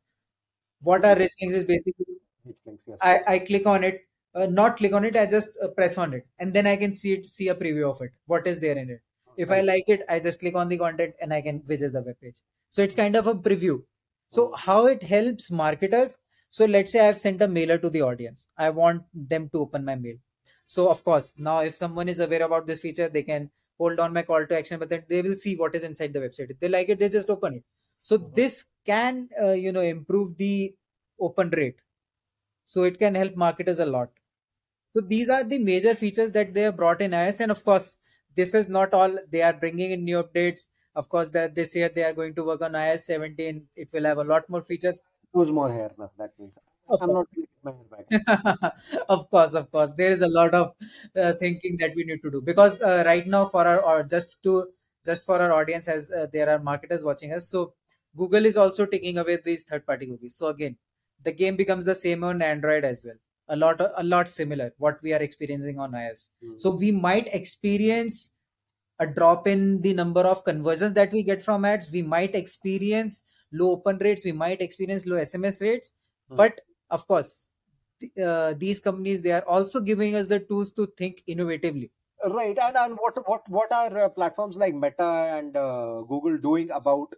What 0.82 1.06
are 1.06 1.15
rich 1.17 1.34
links 1.41 1.58
is 1.58 1.65
basically 1.65 2.15
Which 2.43 2.58
links, 2.65 2.84
yes. 2.88 3.00
I, 3.02 3.21
I 3.28 3.39
click 3.39 3.65
on 3.67 3.84
it, 3.84 4.08
uh, 4.36 4.45
not 4.48 4.78
click 4.78 4.93
on 4.93 5.06
it, 5.06 5.15
I 5.15 5.26
just 5.26 5.58
uh, 5.63 5.69
press 5.69 5.98
on 5.98 6.13
it, 6.13 6.28
and 6.39 6.54
then 6.54 6.67
I 6.67 6.76
can 6.78 6.93
see 6.93 7.13
it, 7.13 7.28
see 7.28 7.48
a 7.50 7.56
preview 7.56 7.89
of 7.89 8.02
it. 8.02 8.12
What 8.26 8.48
is 8.48 8.60
there 8.60 8.78
in 8.78 8.89
it? 8.89 9.02
If 9.38 9.52
I 9.52 9.62
like 9.62 9.84
it, 9.88 10.04
I 10.10 10.19
just 10.19 10.39
click 10.39 10.56
on 10.56 10.69
the 10.69 10.78
content 10.78 11.15
and 11.21 11.34
I 11.34 11.41
can 11.41 11.62
visit 11.63 11.93
the 11.93 12.02
web 12.02 12.15
page. 12.21 12.41
So 12.69 12.82
it's 12.82 12.95
kind 12.95 13.15
of 13.15 13.28
a 13.28 13.36
preview. 13.36 13.84
So 14.28 14.54
how 14.54 14.86
it 14.88 15.04
helps 15.04 15.52
marketers? 15.52 16.17
So 16.50 16.65
let's 16.65 16.91
say 16.91 17.08
I've 17.08 17.17
sent 17.17 17.41
a 17.41 17.48
mailer 17.48 17.78
to 17.78 17.89
the 17.89 18.02
audience. 18.02 18.48
I 18.58 18.69
want 18.69 19.04
them 19.13 19.50
to 19.50 19.60
open 19.60 19.84
my 19.84 19.95
mail. 19.95 20.15
So 20.65 20.89
of 20.89 21.04
course, 21.04 21.34
now 21.38 21.60
if 21.62 21.76
someone 21.76 22.08
is 22.10 22.19
aware 22.19 22.43
about 22.43 22.65
this 22.67 22.80
feature, 22.80 23.10
they 23.10 23.24
can 23.24 23.52
hold 23.78 24.00
on 24.00 24.13
my 24.13 24.24
call 24.24 24.45
to 24.45 24.58
action, 24.58 24.80
but 24.80 24.89
then 24.89 25.04
they 25.10 25.21
will 25.21 25.36
see 25.36 25.56
what 25.56 25.76
is 25.76 25.84
inside 25.84 26.13
the 26.13 26.19
website. 26.19 26.50
If 26.50 26.60
they 26.60 26.69
like 26.69 26.89
it, 26.89 27.00
they 27.00 27.10
just 27.10 27.30
open 27.30 27.56
it. 27.56 27.63
So 28.02 28.17
Mhm. 28.17 28.36
this 28.36 28.65
can 28.86 29.30
uh, 29.41 29.52
you 29.52 29.71
know 29.71 29.82
improve 29.82 30.38
the 30.38 30.76
open 31.19 31.50
rate 31.52 31.78
so 32.65 32.84
it 32.84 33.00
can 33.00 33.15
help 33.15 33.36
marketers 33.36 33.80
a 33.80 33.86
lot 33.86 34.10
so 34.95 35.01
these 35.01 35.29
are 35.29 35.43
the 35.43 35.60
major 35.60 35.93
features 35.95 36.31
that 36.31 36.53
they 36.53 36.62
have 36.62 36.77
brought 36.77 37.01
in 37.01 37.12
iOS, 37.12 37.39
and 37.41 37.51
of 37.51 37.63
course 37.63 37.97
this 38.36 38.53
is 38.53 38.69
not 38.69 38.93
all 38.93 39.17
they 39.29 39.41
are 39.41 39.53
bringing 39.53 39.91
in 39.91 40.03
new 40.05 40.21
updates. 40.23 40.67
Of 40.95 41.10
course 41.10 41.29
that 41.29 41.55
this 41.55 41.75
year 41.75 41.89
they 41.89 42.03
are 42.03 42.13
going 42.13 42.36
to 42.36 42.43
work 42.43 42.62
on 42.62 42.71
ios 42.73 42.99
17 42.99 43.67
it 43.75 43.89
will 43.91 44.05
have 44.05 44.17
a 44.17 44.23
lot 44.23 44.49
more 44.49 44.62
features. 44.63 45.03
Lose 45.34 45.51
more 45.51 45.71
hair 45.71 45.93
now. 45.97 46.12
That 46.17 46.34
means. 46.39 46.53
Of 46.88 47.01
I'm 47.01 47.12
course. 47.12 47.19
not 47.19 47.27
my 47.63 47.71
hair 47.71 47.84
back. 47.91 48.05
of 49.10 49.29
course 49.29 49.53
of 49.53 49.71
course. 49.71 49.91
There 49.97 50.12
is 50.12 50.21
a 50.21 50.27
lot 50.27 50.53
of 50.53 50.73
uh, 51.15 51.34
thinking 51.34 51.77
that 51.79 51.95
we 51.95 52.03
need 52.03 52.21
to 52.21 52.31
do. 52.31 52.41
Because 52.41 52.81
uh, 52.81 53.03
right 53.05 53.25
now 53.27 53.45
for 53.47 53.65
our 53.67 53.81
or 53.81 54.03
just 54.03 54.36
to 54.43 54.71
just 55.05 55.25
for 55.25 55.39
our 55.41 55.53
audience 55.53 55.88
as 55.88 56.10
uh, 56.12 56.27
there 56.31 56.49
are 56.49 56.60
marketers 56.60 57.03
watching 57.03 57.34
us. 57.34 57.47
So 57.49 57.73
google 58.17 58.45
is 58.45 58.55
also 58.58 58.86
taking 58.86 59.17
away 59.17 59.38
these 59.43 59.63
third 59.63 59.86
party 59.86 60.05
cookies 60.08 60.36
so 60.38 60.47
again 60.47 60.77
the 61.23 61.34
game 61.34 61.58
becomes 61.58 61.84
the 61.84 61.93
same 61.93 62.23
on 62.23 62.41
android 62.41 62.86
as 62.86 63.03
well 63.03 63.17
a 63.47 63.55
lot 63.55 63.81
a 63.81 64.03
lot 64.03 64.27
similar 64.29 64.73
what 64.77 65.01
we 65.01 65.13
are 65.13 65.21
experiencing 65.21 65.79
on 65.79 65.91
ios 65.91 66.31
Hmm. 66.41 66.58
so 66.58 66.71
we 66.75 66.91
might 66.91 67.27
experience 67.39 68.19
a 68.99 69.08
drop 69.08 69.47
in 69.47 69.81
the 69.81 69.93
number 69.93 70.21
of 70.21 70.43
conversions 70.45 70.93
that 70.93 71.12
we 71.12 71.23
get 71.23 71.41
from 71.43 71.65
ads 71.65 71.91
we 71.91 72.01
might 72.01 72.36
experience 72.36 73.23
low 73.51 73.71
open 73.71 73.97
rates 73.99 74.25
we 74.25 74.31
might 74.31 74.62
experience 74.62 75.05
low 75.05 75.17
sms 75.17 75.62
rates 75.62 75.91
Hmm. 76.29 76.38
but 76.38 76.62
of 76.89 77.08
course 77.08 77.47
th- 77.99 78.12
uh, 78.17 78.53
these 78.58 78.79
companies 78.79 79.21
they 79.21 79.31
are 79.31 79.45
also 79.58 79.81
giving 79.81 80.15
us 80.15 80.27
the 80.27 80.39
tools 80.39 80.71
to 80.73 80.88
think 81.03 81.23
innovatively 81.27 81.91
Right, 82.27 82.58
and, 82.58 82.75
and 82.75 82.97
what 82.97 83.15
what 83.29 83.47
what 83.49 83.71
are 83.71 84.05
uh, 84.05 84.10
platforms 84.10 84.55
like 84.58 84.73
Meta 84.73 85.03
and 85.38 85.55
uh, 85.55 86.01
Google 86.10 86.38
doing 86.38 86.71
about 86.71 87.13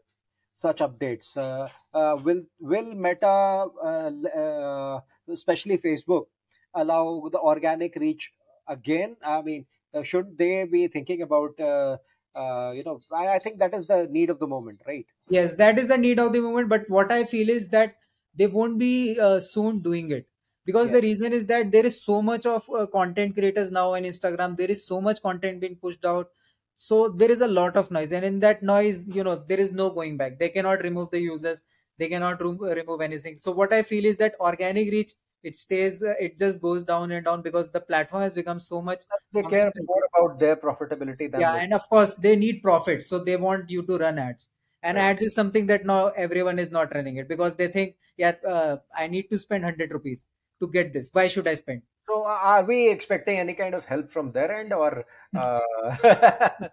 such 0.53 0.79
updates? 0.79 1.27
Uh, 1.37 1.69
uh, 1.97 2.17
will 2.17 2.41
will 2.59 2.93
Meta, 2.93 3.27
uh, 3.27 4.11
uh, 4.41 5.01
especially 5.29 5.77
Facebook, 5.77 6.27
allow 6.73 7.29
the 7.31 7.39
organic 7.39 7.95
reach 7.95 8.31
again? 8.67 9.17
I 9.23 9.41
mean, 9.41 9.65
uh, 9.93 10.03
should 10.03 10.37
they 10.37 10.63
be 10.65 10.87
thinking 10.87 11.21
about? 11.21 11.59
Uh, 11.59 11.97
uh, 12.35 12.71
you 12.71 12.83
know, 12.83 12.99
I, 13.11 13.29
I 13.35 13.39
think 13.39 13.57
that 13.59 13.73
is 13.73 13.87
the 13.87 14.07
need 14.09 14.29
of 14.29 14.39
the 14.39 14.47
moment, 14.47 14.81
right? 14.85 15.05
yes 15.29 15.55
that 15.55 15.77
is 15.77 15.87
the 15.87 15.97
need 15.97 16.19
of 16.19 16.31
the 16.33 16.41
moment 16.41 16.69
but 16.69 16.89
what 16.89 17.11
i 17.11 17.23
feel 17.23 17.49
is 17.49 17.69
that 17.69 17.95
they 18.35 18.47
won't 18.47 18.77
be 18.77 19.19
uh, 19.19 19.39
soon 19.39 19.79
doing 19.81 20.11
it 20.11 20.27
because 20.65 20.87
Yeah. 20.87 20.95
the 20.97 21.01
reason 21.01 21.33
is 21.33 21.45
that 21.47 21.71
there 21.71 21.85
is 21.85 22.03
so 22.03 22.21
much 22.21 22.45
of 22.45 22.69
uh, 22.69 22.85
content 22.87 23.35
creators 23.35 23.71
now 23.71 23.93
on 23.93 24.03
instagram 24.11 24.57
there 24.57 24.71
is 24.75 24.85
so 24.85 25.01
much 25.01 25.21
content 25.21 25.59
being 25.61 25.75
pushed 25.75 26.05
out 26.05 26.29
so 26.75 27.09
there 27.09 27.31
is 27.31 27.41
a 27.41 27.47
lot 27.47 27.75
of 27.81 27.89
noise 27.91 28.11
and 28.11 28.25
in 28.25 28.39
that 28.45 28.63
noise 28.71 29.03
you 29.19 29.23
know 29.23 29.35
there 29.51 29.59
is 29.59 29.71
no 29.71 29.89
going 29.89 30.17
back 30.17 30.39
they 30.39 30.49
cannot 30.49 30.83
remove 30.89 31.09
the 31.11 31.19
users 31.19 31.63
they 31.97 32.09
cannot 32.09 32.41
remo- 32.41 32.73
remove 32.75 33.01
anything. 33.01 33.37
So 33.37 33.51
what 33.51 33.73
i 33.73 33.81
feel 33.83 34.05
is 34.05 34.17
that 34.17 34.35
organic 34.39 34.91
reach 34.91 35.13
it 35.43 35.55
stays 35.55 36.01
uh, 36.03 36.15
it 36.19 36.37
just 36.37 36.61
goes 36.61 36.83
down 36.83 37.11
and 37.11 37.25
down 37.25 37.41
because 37.41 37.71
the 37.71 37.81
platform 37.81 38.23
has 38.23 38.33
become 38.33 38.59
so 38.59 38.81
much 38.81 39.03
They 39.31 39.43
care 39.43 39.71
more 39.77 40.03
about 40.13 40.37
their 40.37 40.57
profitability 40.57 41.31
than 41.31 41.43
yeah 41.43 41.51
the 41.51 41.61
and 41.63 41.73
of 41.73 41.87
course 41.89 42.15
they 42.15 42.35
need 42.35 42.61
profit 42.61 43.03
so 43.03 43.19
they 43.23 43.37
want 43.37 43.69
you 43.69 43.83
to 43.83 43.97
run 43.97 44.19
ads. 44.19 44.51
And 44.83 44.97
Right. 44.97 45.03
ads 45.03 45.21
is 45.23 45.33
something 45.35 45.65
that 45.67 45.85
now 45.85 46.07
everyone 46.09 46.59
is 46.59 46.71
not 46.71 46.93
running 46.93 47.17
it 47.17 47.27
because 47.27 47.55
they 47.55 47.67
think 47.67 47.97
yeah 48.17 48.35
uh, 48.47 48.77
i 48.95 49.07
need 49.07 49.29
to 49.31 49.39
spend 49.39 49.63
100 49.63 49.91
rupees 49.91 50.25
to 50.61 50.67
get 50.67 50.93
this. 50.93 51.09
Why 51.13 51.27
should 51.27 51.47
i 51.47 51.53
spend? 51.55 51.83
So, 52.07 52.23
uh, 52.23 52.27
are 52.27 52.63
we 52.63 52.89
expecting 52.89 53.37
any 53.37 53.53
kind 53.53 53.75
of 53.75 53.85
help 53.85 54.11
from 54.11 54.31
their 54.31 54.51
end, 54.59 54.71
or 54.73 55.05
uh, 55.35 55.59
uh, 56.03 56.69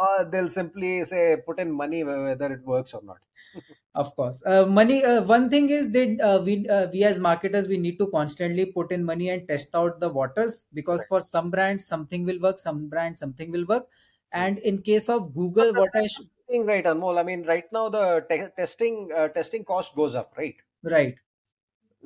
or 0.00 0.24
they'll 0.30 0.48
simply 0.50 1.04
say 1.06 1.36
put 1.46 1.58
in 1.58 1.72
money 1.72 2.04
whether 2.04 2.52
it 2.52 2.62
works 2.64 2.92
or 2.94 3.02
not? 3.02 3.18
of 3.94 4.14
course 4.16 4.42
uh, 4.46 4.64
money 4.66 5.04
uh, 5.04 5.22
one 5.22 5.48
thing 5.50 5.68
is 5.70 5.92
that 5.92 6.20
uh, 6.28 6.40
we 6.44 6.66
uh, 6.68 6.86
we 6.92 7.04
as 7.04 7.18
marketers 7.18 7.68
we 7.68 7.76
need 7.76 7.98
to 7.98 8.06
constantly 8.14 8.64
put 8.66 8.90
in 8.92 9.04
money 9.04 9.28
and 9.30 9.46
test 9.48 9.74
out 9.74 10.00
the 10.00 10.08
waters 10.08 10.66
because 10.72 11.00
Right. 11.02 11.08
for 11.08 11.20
some 11.20 11.50
brands 11.50 11.84
something 11.86 12.24
will 12.24 12.40
work 12.40 12.58
some 12.58 12.88
brands 12.88 13.20
something 13.20 13.50
will 13.50 13.66
work 13.66 13.88
and 14.32 14.58
in 14.58 14.80
case 14.90 15.08
of 15.08 15.34
google 15.34 15.74
what 15.74 15.90
i 16.02 16.06
sh- 16.06 16.22
Thing 16.48 16.66
right, 16.66 16.84
Anmol. 16.84 17.18
I 17.18 17.22
mean, 17.22 17.44
right 17.44 17.64
now 17.72 17.88
the 17.88 18.26
te- 18.28 18.48
testing 18.56 19.10
uh, 19.16 19.28
testing 19.28 19.64
cost 19.64 19.94
goes 19.94 20.14
up, 20.14 20.34
right? 20.36 20.56
right 20.82 21.14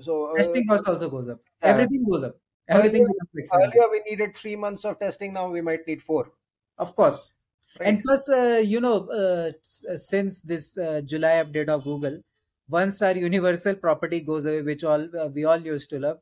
So 0.00 0.26
uh, 0.26 0.36
testing 0.36 0.66
cost 0.68 0.86
also 0.88 1.08
goes 1.10 1.28
up 1.28 1.40
everything 1.62 2.04
goes 2.08 2.22
up 2.24 2.36
everything 2.68 3.02
earlier, 3.02 3.48
earlier 3.52 3.90
we 3.90 4.00
needed 4.10 4.36
three 4.36 4.56
months 4.56 4.84
of 4.84 4.98
testing. 4.98 5.32
Now 5.32 5.48
we 5.50 5.60
might 5.60 5.86
need 5.86 6.02
four, 6.02 6.32
of 6.78 6.94
course 6.96 7.35
right? 7.80 7.88
And 7.88 8.02
plus, 8.02 8.28
uh, 8.28 8.62
you 8.64 8.80
know, 8.80 9.08
uh, 9.08 9.52
uh, 9.90 9.96
since 9.96 10.40
this 10.40 10.76
uh, 10.78 11.00
July 11.04 11.42
update 11.44 11.68
of 11.68 11.84
Google, 11.84 12.20
once 12.68 13.00
our 13.02 13.16
universal 13.16 13.74
property 13.74 14.20
goes 14.20 14.44
away, 14.44 14.62
which 14.62 14.84
all 14.84 15.06
uh, 15.18 15.28
we 15.28 15.44
all 15.44 15.58
used 15.58 15.90
to 15.90 15.98
love, 16.00 16.18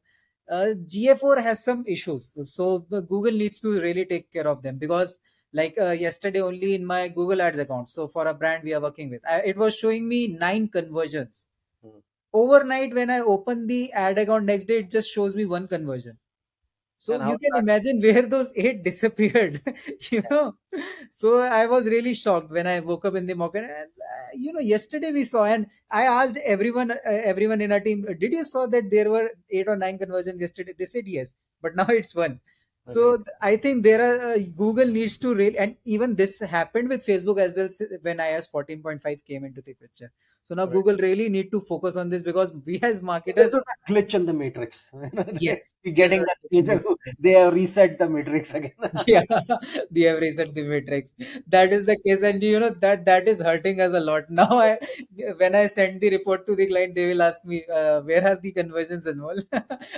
uh, 0.51 0.69
GA4 0.87 1.43
has 1.43 1.65
some 1.65 1.85
issues. 1.87 2.33
So 2.43 2.81
Google 2.81 3.33
needs 3.33 3.61
to 3.61 3.81
really 3.81 4.05
take 4.05 4.31
care 4.33 4.47
of 4.47 4.63
them 4.63 4.79
because, 4.79 5.19
like 5.53 5.77
uh, 5.81 5.91
yesterday, 5.91 6.41
only 6.41 6.75
in 6.75 6.85
my 6.85 7.09
Google 7.09 7.41
Ads 7.41 7.59
account. 7.59 7.89
So 7.89 8.09
for 8.09 8.27
a 8.27 8.35
brand 8.35 8.65
we 8.65 8.75
are 8.75 8.81
working 8.81 9.11
with, 9.11 9.23
I, 9.29 9.41
it 9.41 9.57
was 9.57 9.77
showing 9.77 10.07
me 10.09 10.29
nine 10.29 10.69
conversions. 10.69 11.47
Hmm. 11.83 11.99
Overnight, 12.33 12.95
when 12.95 13.11
I 13.11 13.21
open 13.21 13.67
the 13.67 13.93
ad 13.93 14.19
account 14.19 14.45
next 14.45 14.65
day, 14.65 14.79
it 14.79 14.91
just 14.91 15.11
shows 15.11 15.35
me 15.35 15.47
one 15.47 15.69
conversion. 15.69 16.19
So 16.97 17.19
you 17.21 17.39
can 17.39 17.55
that? 17.55 17.63
imagine 17.63 18.01
where 18.03 18.23
those 18.23 18.53
eight 18.57 18.83
disappeared, 18.83 19.61
you 20.11 20.23
Yeah. 20.23 20.31
know. 20.31 20.57
So 21.11 21.39
I 21.39 21.67
was 21.67 21.87
really 21.87 22.15
shocked 22.15 22.51
when 22.51 22.67
I 22.67 22.81
woke 22.81 23.05
up 23.05 23.15
in 23.15 23.27
the 23.27 23.35
morning. 23.35 23.65
And 23.65 23.91
uh, 23.91 24.29
you 24.35 24.53
know, 24.53 24.61
yesterday 24.61 25.13
we 25.13 25.25
saw, 25.25 25.45
and 25.45 25.67
I 25.91 26.05
asked 26.05 26.39
everyone, 26.39 26.91
uh, 26.93 26.99
everyone 27.05 27.61
in 27.61 27.73
our 27.73 27.81
team, 27.81 28.03
did 28.19 28.33
you 28.33 28.45
saw 28.45 28.67
that 28.67 28.91
there 28.91 29.11
were 29.11 29.31
eight 29.51 29.69
or 29.69 29.77
nine 29.77 29.99
conversions 29.99 30.41
yesterday? 30.41 30.75
They 30.79 30.87
said 30.87 31.07
yes, 31.07 31.37
but 31.61 31.77
now 31.77 31.87
it's 31.89 32.15
one. 32.15 32.41
So 32.85 33.19
Right. 33.19 33.21
I 33.41 33.57
think 33.57 33.83
there 33.83 34.03
are 34.03 34.33
uh, 34.35 34.39
Google 34.39 34.87
needs 34.87 35.17
to 35.19 35.35
really, 35.35 35.57
and 35.59 35.77
even 35.85 36.17
this 36.17 36.41
happened 36.41 36.89
with 36.89 37.05
Facebook 37.07 37.39
as 37.41 37.55
well 37.55 37.69
when 38.03 38.19
iOS 38.19 38.51
14.5 38.51 39.25
came 39.25 39.45
into 39.45 39.63
the 39.63 39.75
picture. 39.75 40.13
So 40.43 40.55
now 40.55 40.67
Right. 40.67 40.75
Google 40.75 40.97
really 40.99 41.29
need 41.31 41.51
to 41.53 41.61
focus 41.63 41.97
on 41.97 42.11
this 42.11 42.23
because 42.23 42.53
we 42.67 42.79
as 42.83 43.03
marketers, 43.03 43.47
is 43.47 43.55
a 43.55 43.93
glitch 43.93 44.15
in 44.15 44.27
the 44.27 44.33
matrix. 44.33 44.85
yes, 45.39 45.75
We're 45.85 45.95
getting 45.95 46.21
that 46.21 46.37
they 47.19 47.33
have 47.33 47.55
reset 47.55 47.99
the 47.99 48.09
matrix 48.09 48.53
again. 48.53 48.73
yeah 49.07 49.23
they 49.91 50.03
have 50.03 50.19
reset 50.21 50.55
the 50.55 50.63
matrix 50.63 51.15
that 51.47 51.73
is 51.73 51.85
the 51.87 51.97
case 52.07 52.23
and 52.23 52.43
you 52.43 52.59
know 52.61 52.71
that 52.85 53.05
that 53.07 53.27
is 53.27 53.41
hurting 53.41 53.81
us 53.81 53.93
a 53.93 54.01
lot 54.01 54.29
now 54.41 54.49
i 54.67 54.79
when 55.41 55.55
i 55.55 55.67
send 55.67 56.01
the 56.01 56.11
report 56.11 56.47
to 56.47 56.55
the 56.55 56.67
client 56.67 56.95
they 56.95 57.07
will 57.09 57.23
ask 57.23 57.45
me 57.45 57.65
uh, 57.67 58.01
where 58.03 58.25
are 58.31 58.37
the 58.45 58.53
conversions 58.53 59.07
involved 59.07 59.49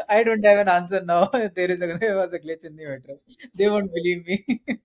i 0.08 0.22
don't 0.22 0.44
have 0.44 0.58
an 0.64 0.68
answer 0.68 1.00
now 1.12 1.24
there 1.58 1.70
is 1.76 1.80
a 1.82 1.98
there 2.04 2.16
was 2.16 2.32
a 2.32 2.38
glitch 2.46 2.64
in 2.64 2.75
the 2.76 3.18
they 3.54 3.68
won't 3.68 3.92
believe 3.92 4.26
me. 4.26 4.62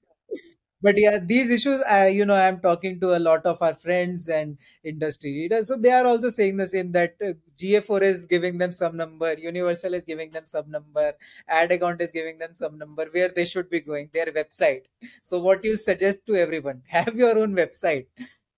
But 0.83 0.97
yeah 0.97 1.19
these 1.19 1.51
issues 1.51 1.81
I, 1.83 2.07
you 2.07 2.25
know 2.25 2.33
i'm 2.35 2.59
talking 2.59 2.99
to 3.01 3.15
a 3.15 3.19
lot 3.19 3.45
of 3.45 3.61
our 3.61 3.73
friends 3.75 4.29
and 4.29 4.57
industry 4.83 5.31
leaders. 5.31 5.67
So 5.67 5.77
they 5.77 5.91
are 5.91 6.05
also 6.05 6.29
saying 6.29 6.57
the 6.57 6.65
same 6.65 6.91
that 6.93 7.15
uh, 7.23 7.33
ga4 7.55 8.01
is 8.01 8.25
giving 8.25 8.57
them 8.57 8.71
some 8.71 8.97
number 8.97 9.33
universal 9.37 9.93
is 9.93 10.05
giving 10.05 10.31
them 10.31 10.45
some 10.47 10.71
number 10.71 11.13
ad 11.47 11.71
account 11.71 12.01
is 12.01 12.11
giving 12.11 12.39
them 12.39 12.55
some 12.55 12.77
number 12.79 13.05
where 13.11 13.29
they 13.29 13.45
should 13.45 13.69
be 13.69 13.79
going 13.79 14.09
their 14.13 14.27
website. 14.27 14.85
So 15.21 15.39
what 15.39 15.63
you 15.63 15.75
suggest 15.77 16.25
to 16.27 16.35
everyone 16.35 16.81
have 16.87 17.15
your 17.15 17.37
own 17.37 17.53
website. 17.53 18.07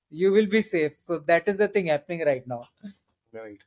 You 0.09 0.31
will 0.31 0.47
be 0.47 0.61
safe. 0.61 0.95
So 0.95 1.19
that 1.19 1.47
is 1.47 1.57
the 1.57 1.67
thing 1.67 1.87
happening 1.87 2.25
right 2.25 2.47
now. 2.47 2.69
Right. 3.33 3.59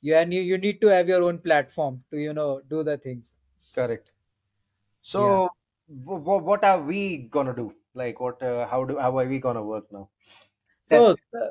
you 0.00 0.14
and 0.16 0.32
you, 0.32 0.42
you 0.42 0.58
need 0.58 0.80
to 0.82 0.88
have 0.88 1.08
your 1.08 1.22
own 1.24 1.38
platform 1.38 2.04
to 2.10 2.18
you 2.18 2.32
know 2.34 2.62
do 2.68 2.82
the 2.84 2.98
things. 2.98 3.36
Correct. 3.74 4.12
Yeah 5.14 5.38
So, 5.38 5.48
w- 5.88 6.42
what 6.44 6.62
are 6.64 6.82
we 6.82 7.28
gonna 7.30 7.54
do? 7.54 7.74
Like, 7.94 8.20
what? 8.20 8.42
Uh, 8.42 8.66
how 8.66 8.84
do? 8.84 8.98
How 8.98 9.16
are 9.18 9.26
we 9.26 9.38
gonna 9.38 9.62
work 9.62 9.90
now? 9.90 10.10
so 10.82 10.98
uh, 11.40 11.50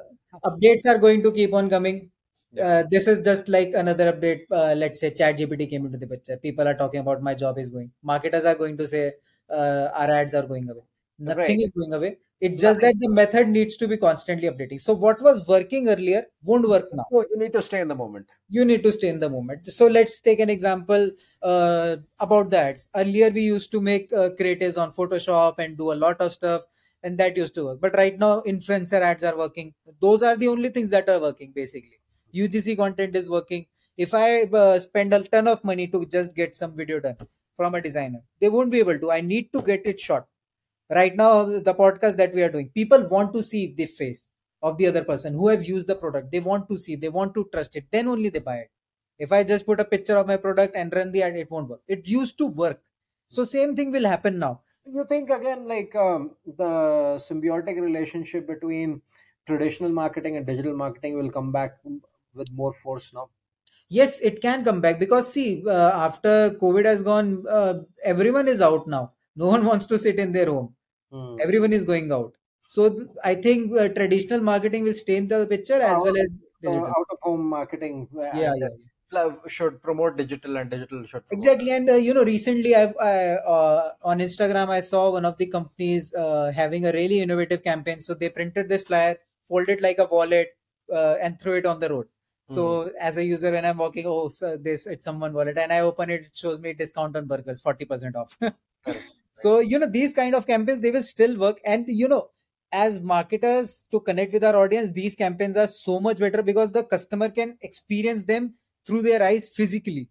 updates 0.49 0.85
are 0.85 0.97
going 0.97 1.21
to 1.23 1.31
keep 1.31 1.53
on 1.53 1.69
coming 1.69 2.11
Yeah. 2.51 2.65
uh, 2.65 2.83
this 2.89 3.07
is 3.07 3.21
just 3.23 3.47
like 3.49 3.73
another 3.73 4.11
update 4.13 4.43
uh, 4.51 4.73
let's 4.81 4.99
say 4.99 5.09
chat 5.13 5.37
gpt 5.37 5.69
came 5.69 5.85
into 5.85 5.97
the 5.97 6.07
picture 6.07 6.37
people 6.37 6.67
are 6.67 6.77
talking 6.81 6.99
about 7.01 7.21
my 7.21 7.35
job 7.35 7.57
is 7.57 7.71
going 7.71 7.91
marketers 8.03 8.45
are 8.45 8.55
going 8.55 8.77
to 8.77 8.87
say 8.87 9.13
uh, 9.49 9.89
our 9.93 10.09
ads 10.19 10.33
are 10.33 10.47
going 10.47 10.69
away 10.69 10.85
Right. 11.25 11.59
nothing 11.59 11.61
is 11.61 11.71
going 11.71 11.93
away 11.93 12.17
it's 12.41 12.61
just 12.61 12.81
that 12.81 12.95
the 12.99 13.09
method 13.09 13.47
needs 13.47 13.77
to 13.77 13.87
be 13.87 13.97
constantly 13.97 14.49
updating. 14.49 14.79
So 14.79 14.93
what 14.93 15.21
was 15.21 15.47
working 15.47 15.87
earlier 15.87 16.23
won't 16.43 16.67
work 16.67 16.89
now. 16.93 17.05
So 17.11 17.25
you 17.31 17.39
need 17.39 17.53
to 17.53 17.61
stay 17.61 17.79
in 17.79 17.87
the 17.87 17.95
moment. 17.95 18.29
you 18.49 18.65
need 18.65 18.83
to 18.83 18.91
stay 18.91 19.07
in 19.07 19.19
the 19.19 19.29
moment. 19.29 19.71
So 19.71 19.87
let's 19.87 20.21
take 20.21 20.39
an 20.39 20.49
example 20.49 21.11
uh, 21.41 21.97
about 22.19 22.49
the 22.49 22.57
ads 22.57 22.89
earlier 22.95 23.29
we 23.29 23.41
used 23.41 23.71
to 23.71 23.81
make 23.81 24.11
uh, 24.13 24.29
creatives 24.39 24.79
on 24.81 24.91
photoshop 24.91 25.59
and 25.59 25.77
do 25.77 25.91
a 25.91 25.99
lot 26.03 26.19
of 26.19 26.33
stuff 26.33 26.63
and 27.03 27.17
that 27.19 27.37
used 27.37 27.55
to 27.55 27.65
work. 27.65 27.81
But 27.81 27.95
right 27.95 28.17
now 28.19 28.41
influencer 28.41 29.01
ads 29.01 29.23
are 29.23 29.37
working. 29.37 29.73
Those 30.01 30.21
are 30.21 30.35
the 30.35 30.47
only 30.49 30.69
things 30.69 30.89
that 30.89 31.09
are 31.09 31.19
working 31.19 31.53
basically. 31.55 31.99
Ugc 32.33 32.77
content 32.77 33.15
is 33.15 33.29
working. 33.29 33.65
If 33.97 34.13
i 34.13 34.43
uh, 34.43 34.77
spend 34.79 35.13
a 35.13 35.23
ton 35.23 35.47
of 35.47 35.63
money 35.63 35.87
to 35.87 36.05
just 36.05 36.35
get 36.35 36.57
some 36.57 36.75
video 36.75 36.99
done 36.99 37.15
from 37.55 37.75
a 37.75 37.81
designer 37.81 38.21
they 38.41 38.49
won't 38.49 38.71
be 38.71 38.79
able 38.79 38.99
to. 38.99 39.11
I 39.11 39.21
need 39.21 39.53
to 39.53 39.61
get 39.61 39.85
it 39.85 39.99
shot 39.99 40.27
right 40.89 41.15
now 41.15 41.43
the 41.43 41.73
podcast 41.73 42.15
that 42.17 42.33
we 42.33 42.43
are 42.43 42.49
doing 42.49 42.69
people 42.73 43.07
want 43.07 43.33
to 43.33 43.41
see 43.41 43.73
the 43.75 43.85
face 43.85 44.29
of 44.61 44.77
the 44.77 44.87
other 44.87 45.03
person 45.03 45.33
who 45.33 45.47
have 45.47 45.63
used 45.63 45.87
the 45.87 45.95
product. 45.95 46.31
They 46.31 46.39
want 46.39 46.67
to 46.69 46.77
see 46.77 46.95
they 46.95 47.09
want 47.09 47.33
to 47.35 47.47
trust 47.53 47.75
it. 47.75 47.85
Then 47.91 48.07
only 48.07 48.29
they 48.29 48.39
buy 48.39 48.57
it. 48.57 48.71
If 49.17 49.31
i 49.31 49.43
just 49.43 49.65
put 49.65 49.79
a 49.79 49.85
picture 49.85 50.17
of 50.17 50.27
my 50.27 50.37
product 50.37 50.75
and 50.75 50.93
run 50.93 51.11
the 51.11 51.23
ad 51.23 51.35
it 51.35 51.51
won't 51.51 51.69
work. 51.69 51.81
It 51.87 52.07
used 52.07 52.37
to 52.39 52.47
work. 52.47 52.81
So 53.27 53.43
same 53.43 53.75
thing 53.75 53.91
will 53.91 54.05
happen 54.05 54.39
now. 54.39 54.61
You 54.85 55.05
think 55.07 55.29
again 55.29 55.67
like 55.67 55.95
um, 55.95 56.31
the 56.45 57.23
symbiotic 57.29 57.81
relationship 57.81 58.47
between 58.47 59.01
traditional 59.47 59.91
marketing 59.91 60.37
and 60.37 60.45
digital 60.45 60.75
marketing 60.75 61.17
will 61.17 61.31
come 61.31 61.51
back 61.51 61.77
with 62.33 62.51
more 62.51 62.73
force 62.83 63.11
now? 63.13 63.29
Yes, 63.87 64.19
it 64.19 64.41
can 64.41 64.63
come 64.63 64.81
back 64.81 64.99
because 64.99 65.31
see, 65.31 65.63
uh, 65.67 65.91
after 65.93 66.51
COVID 66.61 66.85
has 66.85 67.03
gone, 67.03 67.45
uh, 67.47 67.81
everyone 68.03 68.47
is 68.47 68.61
out 68.61 68.87
now. 68.87 69.13
No 69.35 69.47
one 69.47 69.65
wants 69.65 69.85
to 69.87 69.99
sit 69.99 70.17
in 70.19 70.31
their 70.31 70.47
home. 70.47 70.75
Hmm. 71.11 71.37
Everyone 71.39 71.73
is 71.73 71.83
going 71.83 72.11
out. 72.11 72.33
So 72.67 72.89
th- 72.89 73.09
I 73.23 73.35
think 73.35 73.71
uh, 73.77 73.89
traditional 73.89 74.41
marketing 74.41 74.83
will 74.83 74.93
stay 74.95 75.17
in 75.17 75.27
the 75.27 75.45
picture 75.47 75.81
as 75.81 75.97
Out, 75.97 76.03
well 76.03 76.17
as 76.17 76.41
uh, 76.65 76.71
digital. 76.73 76.95
out 76.97 77.07
of 77.11 77.19
home 77.21 77.45
marketing 77.45 78.09
uh, 78.17 78.21
Yeah, 78.31 78.53
and 78.53 78.55
yeah. 78.55 78.69
uh, 79.13 79.47
should 79.47 79.81
promote 79.81 80.17
digital 80.17 80.57
and 80.57 80.69
digital 80.69 81.05
should 81.05 81.27
promote. 81.27 81.31
Exactly, 81.31 81.71
and 81.71 81.89
uh, 81.89 81.95
you 81.95 82.13
know, 82.13 82.23
recently 82.23 82.75
I've 82.75 82.95
I, 82.97 83.35
uh, 83.35 83.93
on 84.03 84.19
Instagram 84.19 84.69
I 84.69 84.79
saw 84.79 85.11
one 85.11 85.25
of 85.25 85.37
the 85.37 85.47
companies 85.47 86.13
uh, 86.13 86.51
having 86.55 86.85
a 86.85 86.91
really 86.91 87.19
innovative 87.19 87.63
campaign. 87.63 87.99
So 87.99 88.13
they 88.13 88.29
printed 88.29 88.69
this 88.69 88.83
flyer, 88.83 89.17
fold 89.47 89.69
it 89.69 89.81
like 89.81 89.97
a 89.97 90.05
wallet, 90.05 90.55
uh, 90.91 91.15
and 91.21 91.39
throw 91.39 91.55
it 91.55 91.65
on 91.65 91.79
the 91.79 91.89
road. 91.89 92.07
So 92.47 92.91
as 93.01 93.17
a 93.17 93.23
user, 93.25 93.51
when 93.51 93.65
I'm 93.65 93.77
walking, 93.79 94.05
oh, 94.05 94.27
so 94.29 94.55
this 94.55 94.85
it's 94.85 95.03
someone 95.03 95.33
wallet, 95.33 95.57
and 95.57 95.73
I 95.73 95.79
open 95.79 96.11
it, 96.11 96.27
it 96.27 96.37
shows 96.37 96.59
me 96.59 96.73
discount 96.73 97.15
on 97.17 97.25
burgers, 97.25 97.59
forty 97.59 97.85
percent 97.85 98.15
off. 98.15 98.37
So 99.35 99.59
you 99.59 99.79
know, 99.79 99.87
these 99.89 100.13
kind 100.13 100.33
of 100.35 100.47
campaigns 100.47 100.79
they 100.81 100.91
will 100.91 101.03
still 101.03 101.37
work, 101.37 101.59
and 101.65 101.85
you 101.87 102.07
know, 102.07 102.31
as 102.71 103.01
marketers 103.01 103.85
to 103.91 103.99
connect 103.99 104.33
with 104.33 104.43
our 104.43 104.55
audience, 104.55 104.91
these 104.91 105.15
campaigns 105.15 105.57
are 105.57 105.67
so 105.67 105.99
much 105.99 106.17
better 106.19 106.41
because 106.41 106.71
the 106.71 106.83
customer 106.83 107.29
can 107.29 107.57
experience 107.61 108.25
them 108.25 108.55
through 108.87 109.01
their 109.01 109.21
eyes 109.21 109.49
physically. 109.49 110.09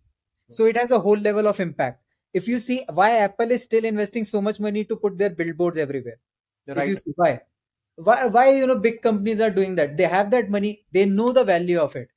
So 0.49 0.67
it 0.67 0.77
has 0.77 0.91
a 0.91 1.01
whole 1.01 1.17
level 1.17 1.49
of 1.49 1.61
impact. 1.61 2.03
If 2.33 2.49
you 2.49 2.59
see 2.59 2.85
why 2.93 3.13
apple 3.19 3.51
is 3.51 3.63
still 3.63 3.85
investing 3.85 4.25
so 4.25 4.43
much 4.43 4.61
money 4.61 4.85
to 4.85 4.97
put 4.97 5.19
their 5.19 5.31
billboards 5.31 5.79
everywhere. 5.79 6.19
You're 6.67 6.79
if 6.79 6.89
you 6.89 6.97
see 6.97 7.13
why. 7.17 7.41
Why 7.97 8.27
why 8.27 8.51
you 8.57 8.67
know 8.67 8.79
big 8.79 9.03
companies 9.03 9.41
are 9.41 9.51
doing 9.51 9.77
that? 9.77 9.97
They 9.97 10.05
have 10.05 10.31
that 10.33 10.51
money. 10.51 10.85
They 10.93 11.07
know 11.07 11.33
the 11.33 11.45
value 11.45 11.81
of 11.81 11.97
it 11.97 12.09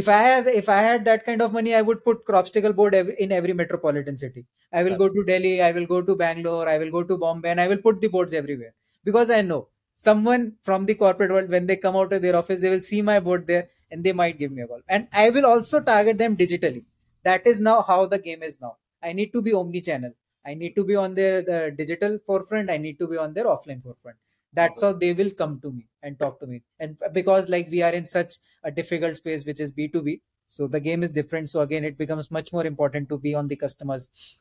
if 0.00 0.08
i 0.08 0.18
had 0.26 0.46
if 0.60 0.68
i 0.74 0.80
had 0.88 1.04
that 1.08 1.24
kind 1.26 1.42
of 1.44 1.52
money 1.56 1.74
i 1.78 1.82
would 1.88 2.02
put 2.04 2.24
Crobstacle 2.24 2.72
board 2.72 2.94
every, 2.94 3.14
in 3.18 3.32
every 3.32 3.52
metropolitan 3.52 4.16
city. 4.16 4.44
I 4.72 4.82
will 4.84 4.96
go 4.96 5.08
to 5.08 5.24
delhi 5.24 5.60
i 5.62 5.70
will 5.72 5.86
go 5.86 6.00
to 6.02 6.16
bangalore 6.16 6.68
i 6.68 6.78
will 6.78 6.90
go 6.90 7.02
to 7.02 7.18
bombay 7.18 7.50
and 7.50 7.60
i 7.60 7.68
will 7.68 7.82
put 7.86 8.00
the 8.00 8.08
boards 8.08 8.32
everywhere. 8.32 8.74
Because 9.04 9.30
i 9.30 9.42
know 9.42 9.68
someone 9.96 10.54
from 10.62 10.86
the 10.86 10.94
corporate 10.94 11.30
world 11.30 11.50
when 11.50 11.66
they 11.66 11.76
come 11.76 11.96
out 11.96 12.12
of 12.12 12.22
their 12.22 12.36
office 12.36 12.60
they 12.60 12.70
will 12.70 12.80
see 12.80 13.02
my 13.02 13.20
board 13.20 13.46
there 13.46 13.68
and 13.90 14.02
they 14.02 14.12
might 14.12 14.38
give 14.38 14.50
me 14.52 14.62
a 14.62 14.66
call. 14.66 14.80
And 14.88 15.08
i 15.12 15.28
will 15.30 15.46
also 15.46 15.80
target 15.80 16.18
them 16.18 16.36
digitally. 16.36 16.84
That 17.24 17.46
is 17.46 17.60
now 17.60 17.82
how 17.82 18.06
the 18.06 18.18
game 18.18 18.42
is 18.42 18.60
now. 18.60 18.76
I 19.02 19.12
need 19.12 19.32
to 19.34 19.42
be 19.42 19.52
omni 19.52 19.82
channel 19.82 20.14
i 20.50 20.54
need 20.54 20.74
to 20.76 20.84
be 20.84 20.96
on 20.96 21.14
their 21.14 21.42
the 21.42 21.72
digital 21.76 22.18
forefront. 22.26 22.70
I 22.70 22.78
need 22.78 22.98
to 22.98 23.06
be 23.06 23.16
on 23.16 23.34
their 23.34 23.44
offline 23.44 23.82
forefront 23.82 24.16
that's 24.52 24.80
how 24.80 24.92
they 24.92 25.12
will 25.14 25.30
come 25.30 25.60
to 25.60 25.70
me 25.72 25.88
and 26.02 26.18
talk 26.18 26.38
to 26.40 26.46
me 26.46 26.62
and 26.80 26.98
because 27.12 27.48
like 27.48 27.68
we 27.70 27.82
are 27.82 27.92
in 27.92 28.06
such 28.06 28.36
a 28.64 28.70
difficult 28.70 29.16
space 29.16 29.44
which 29.46 29.60
is 29.60 29.72
b2b 29.72 30.20
so 30.46 30.66
the 30.66 30.80
game 30.80 31.02
is 31.02 31.10
different 31.10 31.50
so 31.50 31.60
again 31.60 31.84
it 31.84 31.96
becomes 31.98 32.30
much 32.30 32.52
more 32.52 32.66
important 32.66 33.08
to 33.08 33.18
be 33.18 33.34
on 33.34 33.48
the 33.48 33.56
customers 33.56 34.40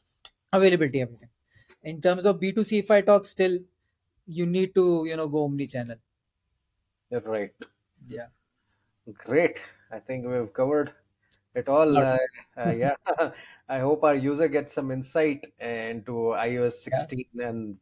availability 0.53 1.01
everything 1.01 1.29
in 1.83 2.01
terms 2.01 2.25
of 2.25 2.39
b2c 2.39 2.79
if 2.79 2.91
i 2.91 3.01
talk 3.01 3.25
still 3.25 3.59
you 4.25 4.45
need 4.45 4.75
to 4.75 5.05
you 5.05 5.15
know 5.17 5.27
go 5.27 5.43
omni 5.45 5.67
channel 5.67 5.97
right. 7.25 7.53
yeah 8.07 8.27
Great. 9.13 9.59
I 9.91 9.99
think 9.99 10.25
we've 10.25 10.51
covered 10.53 10.93
it 11.55 11.67
all. 11.69 11.97
Uh, 11.97 12.17
uh, 12.57 12.69
yeah. 12.71 12.95
I 13.69 13.79
hope 13.79 14.03
our 14.03 14.15
user 14.15 14.47
gets 14.47 14.73
some 14.73 14.91
insight 14.91 15.45
into 15.59 16.11
iOS 16.45 16.73
yeah 16.85 17.05
16 17.05 17.27
and 17.39 17.77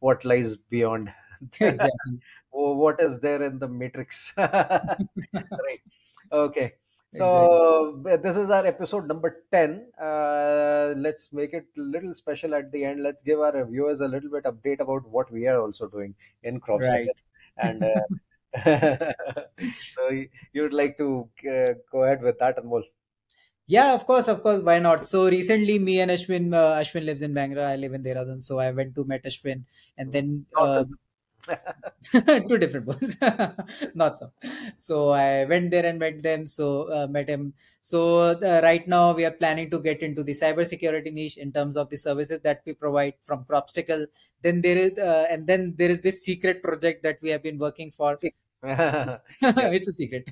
what 0.00 0.24
lies 0.24 0.56
beyond. 0.56 1.12
exactly 1.60 2.20
what 2.50 3.00
is 3.00 3.20
there 3.20 3.42
in 3.42 3.58
the 3.58 3.68
matrix? 3.68 4.32
Right. 4.36 5.80
Okay. 6.32 6.74
So 7.12 8.02
uh, 8.10 8.16
this 8.16 8.36
is 8.36 8.50
our 8.50 8.66
episode 8.66 9.06
number 9.06 9.44
10. 9.52 9.92
Uh, 10.00 10.94
let's 10.96 11.32
make 11.32 11.52
it 11.52 11.66
a 11.76 11.80
little 11.80 12.14
special 12.14 12.54
at 12.54 12.72
the 12.72 12.84
end. 12.84 13.02
Let's 13.02 13.22
give 13.22 13.40
our 13.40 13.64
viewers 13.66 14.00
a 14.00 14.08
little 14.08 14.30
bit 14.30 14.44
update 14.44 14.80
about 14.80 15.06
what 15.08 15.30
we 15.30 15.46
are 15.46 15.60
also 15.60 15.88
doing 15.88 16.14
in 16.42 16.60
right 16.78 17.12
And 17.56 17.84
uh, 17.84 18.06
so 19.74 20.08
you 20.08 20.28
you 20.52 20.62
would 20.62 20.72
like 20.72 20.96
to 20.98 21.28
uh, 21.48 21.74
go 21.90 22.04
ahead 22.04 22.22
with 22.22 22.38
that, 22.38 22.56
Anmol. 22.58 22.84
yeah 23.66 23.94
of 23.94 24.06
course 24.06 24.28
of 24.28 24.42
course 24.42 24.62
why 24.62 24.78
not 24.78 25.06
so 25.06 25.28
recently 25.28 25.78
me 25.78 26.00
and 26.00 26.10
ashwin 26.10 26.46
uh, 26.54 26.72
ashwin 26.80 27.04
lives 27.08 27.22
in 27.22 27.32
bangalore 27.38 27.66
i 27.66 27.76
live 27.76 27.94
in 27.98 28.02
dehradun 28.02 28.42
so 28.48 28.58
i 28.58 28.70
went 28.78 28.94
to 28.94 29.04
meet 29.04 29.22
ashwin 29.30 29.64
and 29.96 30.12
then 30.12 30.46
the- 30.50 30.86
two 32.48 32.58
different 32.58 32.86
books 32.86 33.16
not 33.94 34.18
so 34.18 34.30
so 34.76 35.10
i 35.10 35.44
went 35.44 35.70
there 35.70 35.86
and 35.86 35.98
met 35.98 36.22
them. 36.22 36.46
So 36.46 36.92
uh, 36.92 37.06
met 37.06 37.28
him. 37.28 37.54
So 37.80 38.00
uh, 38.30 38.60
right 38.62 38.86
now 38.86 39.12
we 39.12 39.24
are 39.24 39.30
planning 39.30 39.70
to 39.70 39.80
get 39.80 40.02
into 40.02 40.22
the 40.22 40.32
cybersecurity 40.32 41.12
niche 41.12 41.36
in 41.36 41.52
terms 41.52 41.76
of 41.76 41.88
the 41.90 41.96
services 41.96 42.40
that 42.40 42.62
we 42.66 42.72
provide 42.74 43.14
from 43.24 43.44
Crobstacle. 43.44 44.06
Then 44.42 44.60
there 44.60 44.76
is 44.76 44.98
uh, 44.98 45.26
and 45.30 45.46
then 45.46 45.74
there 45.76 45.90
is 45.90 46.00
this 46.00 46.24
secret 46.24 46.62
project 46.62 47.02
that 47.02 47.18
we 47.22 47.30
have 47.30 47.42
been 47.42 47.58
working 47.58 47.92
for. 47.92 48.16
It's 49.42 49.88
a 49.88 49.92
secret. 49.92 50.30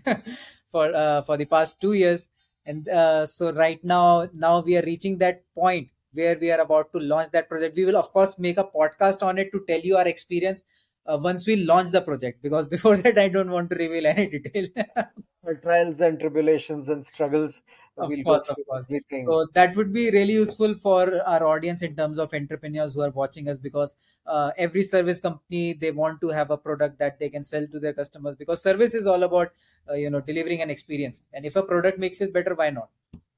For 0.70 0.94
uh, 0.94 1.22
for 1.22 1.36
the 1.36 1.46
past 1.46 1.80
two 1.80 1.94
years. 1.94 2.30
And 2.66 2.88
uh, 2.88 3.26
so 3.26 3.52
right 3.52 3.82
now 3.82 4.28
now 4.32 4.60
we 4.60 4.76
are 4.76 4.82
reaching 4.82 5.18
that 5.18 5.42
point 5.54 5.88
where 6.12 6.38
we 6.38 6.50
are 6.50 6.60
about 6.60 6.92
to 6.92 7.00
launch 7.00 7.30
that 7.32 7.48
project. 7.48 7.76
We 7.76 7.84
will 7.84 7.96
of 7.96 8.12
course 8.12 8.38
make 8.38 8.58
a 8.58 8.64
podcast 8.64 9.22
on 9.22 9.38
it 9.38 9.50
to 9.52 9.64
tell 9.66 9.80
you 9.80 9.96
our 9.96 10.06
experience 10.06 10.62
uh, 11.06 11.18
once 11.20 11.46
we 11.46 11.56
launch 11.56 11.90
the 11.90 12.00
project 12.00 12.42
because 12.42 12.66
before 12.76 12.96
that 12.96 13.18
i 13.18 13.28
don't 13.28 13.50
want 13.50 13.70
to 13.70 13.76
reveal 13.76 14.06
any 14.06 14.28
detail 14.28 14.66
trials 15.62 16.00
and 16.00 16.18
tribulations 16.20 16.88
and 16.88 17.06
struggles. 17.06 17.54
Of 17.96 18.08
We'll 18.08 18.22
course, 18.22 18.48
of 18.48 18.56
course. 18.66 18.86
everything. 18.86 19.26
So 19.26 19.46
that 19.52 19.76
would 19.76 19.92
be 19.92 20.10
really 20.10 20.32
useful 20.32 20.74
for 20.74 21.20
our 21.26 21.44
audience 21.46 21.82
in 21.82 21.96
terms 21.96 22.18
of 22.18 22.32
entrepreneurs 22.32 22.94
who 22.94 23.02
are 23.02 23.10
watching 23.10 23.48
us 23.48 23.58
because 23.58 23.96
uh, 24.26 24.52
every 24.56 24.82
service 24.82 25.20
company 25.20 25.74
they 25.74 25.90
want 25.90 26.20
to 26.22 26.28
have 26.28 26.50
a 26.50 26.56
product 26.56 26.98
that 26.98 27.18
they 27.18 27.28
can 27.28 27.42
sell 27.42 27.66
to 27.66 27.80
their 27.80 27.92
customers 27.92 28.36
because 28.36 28.62
service 28.62 28.94
is 28.94 29.06
all 29.06 29.22
about 29.22 29.52
uh, 29.90 29.94
you 29.94 30.08
know 30.08 30.20
delivering 30.20 30.62
an 30.62 30.70
experience 30.70 31.22
and 31.34 31.44
if 31.44 31.56
a 31.56 31.62
product 31.62 31.98
makes 31.98 32.20
it 32.20 32.32
better 32.32 32.54
why 32.54 32.70
not 32.70 32.88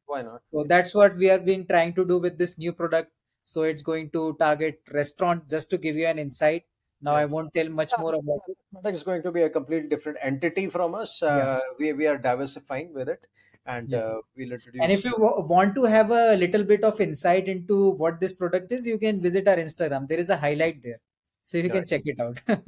Why 0.06 0.22
not? 0.22 0.42
so 0.52 0.64
that's 0.64 0.94
what 0.94 1.16
we 1.16 1.26
have 1.26 1.44
been 1.44 1.66
trying 1.66 1.94
to 1.94 2.04
do 2.04 2.18
with 2.18 2.38
this 2.38 2.56
new 2.58 2.72
product 2.72 3.10
so 3.44 3.62
it's 3.62 3.82
going 3.82 4.10
to 4.10 4.36
target 4.38 4.80
restaurant 4.92 5.48
just 5.48 5.70
to 5.70 5.78
give 5.78 5.96
you 5.96 6.06
an 6.06 6.18
insight 6.18 6.64
now 7.02 7.14
i 7.22 7.24
won't 7.24 7.52
tell 7.54 7.68
much 7.68 7.92
more 7.98 8.14
about 8.14 8.42
it. 8.48 8.58
product 8.72 8.96
is 8.96 9.02
going 9.02 9.22
to 9.22 9.32
be 9.32 9.42
a 9.42 9.50
completely 9.50 9.88
different 9.88 10.18
entity 10.22 10.68
from 10.68 10.94
us. 10.94 11.20
yeah 11.28 11.56
Uh, 11.56 11.60
we 11.78 11.92
we 11.92 12.06
are 12.06 12.18
diversifying 12.18 12.92
with 12.98 13.08
it, 13.08 13.26
and 13.66 13.92
yeah 13.92 14.02
uh, 14.02 14.20
we'll 14.36 14.52
And 14.80 14.92
if 14.92 15.04
you 15.04 15.14
wa- 15.18 15.40
want 15.52 15.74
to 15.76 15.84
have 15.84 16.10
a 16.10 16.36
little 16.36 16.64
bit 16.64 16.84
of 16.84 17.00
insight 17.00 17.48
into 17.48 17.90
what 18.02 18.20
this 18.20 18.32
product 18.32 18.72
is, 18.72 18.86
you 18.86 18.98
can 18.98 19.20
visit 19.20 19.48
our 19.48 19.56
Instagram. 19.56 20.08
There 20.08 20.18
is 20.18 20.30
a 20.30 20.36
highlight 20.36 20.82
there. 20.82 21.00
So 21.42 21.58
you 21.58 21.70
can 21.70 21.86
check 21.86 22.02
it 22.04 22.20
out. 22.20 22.40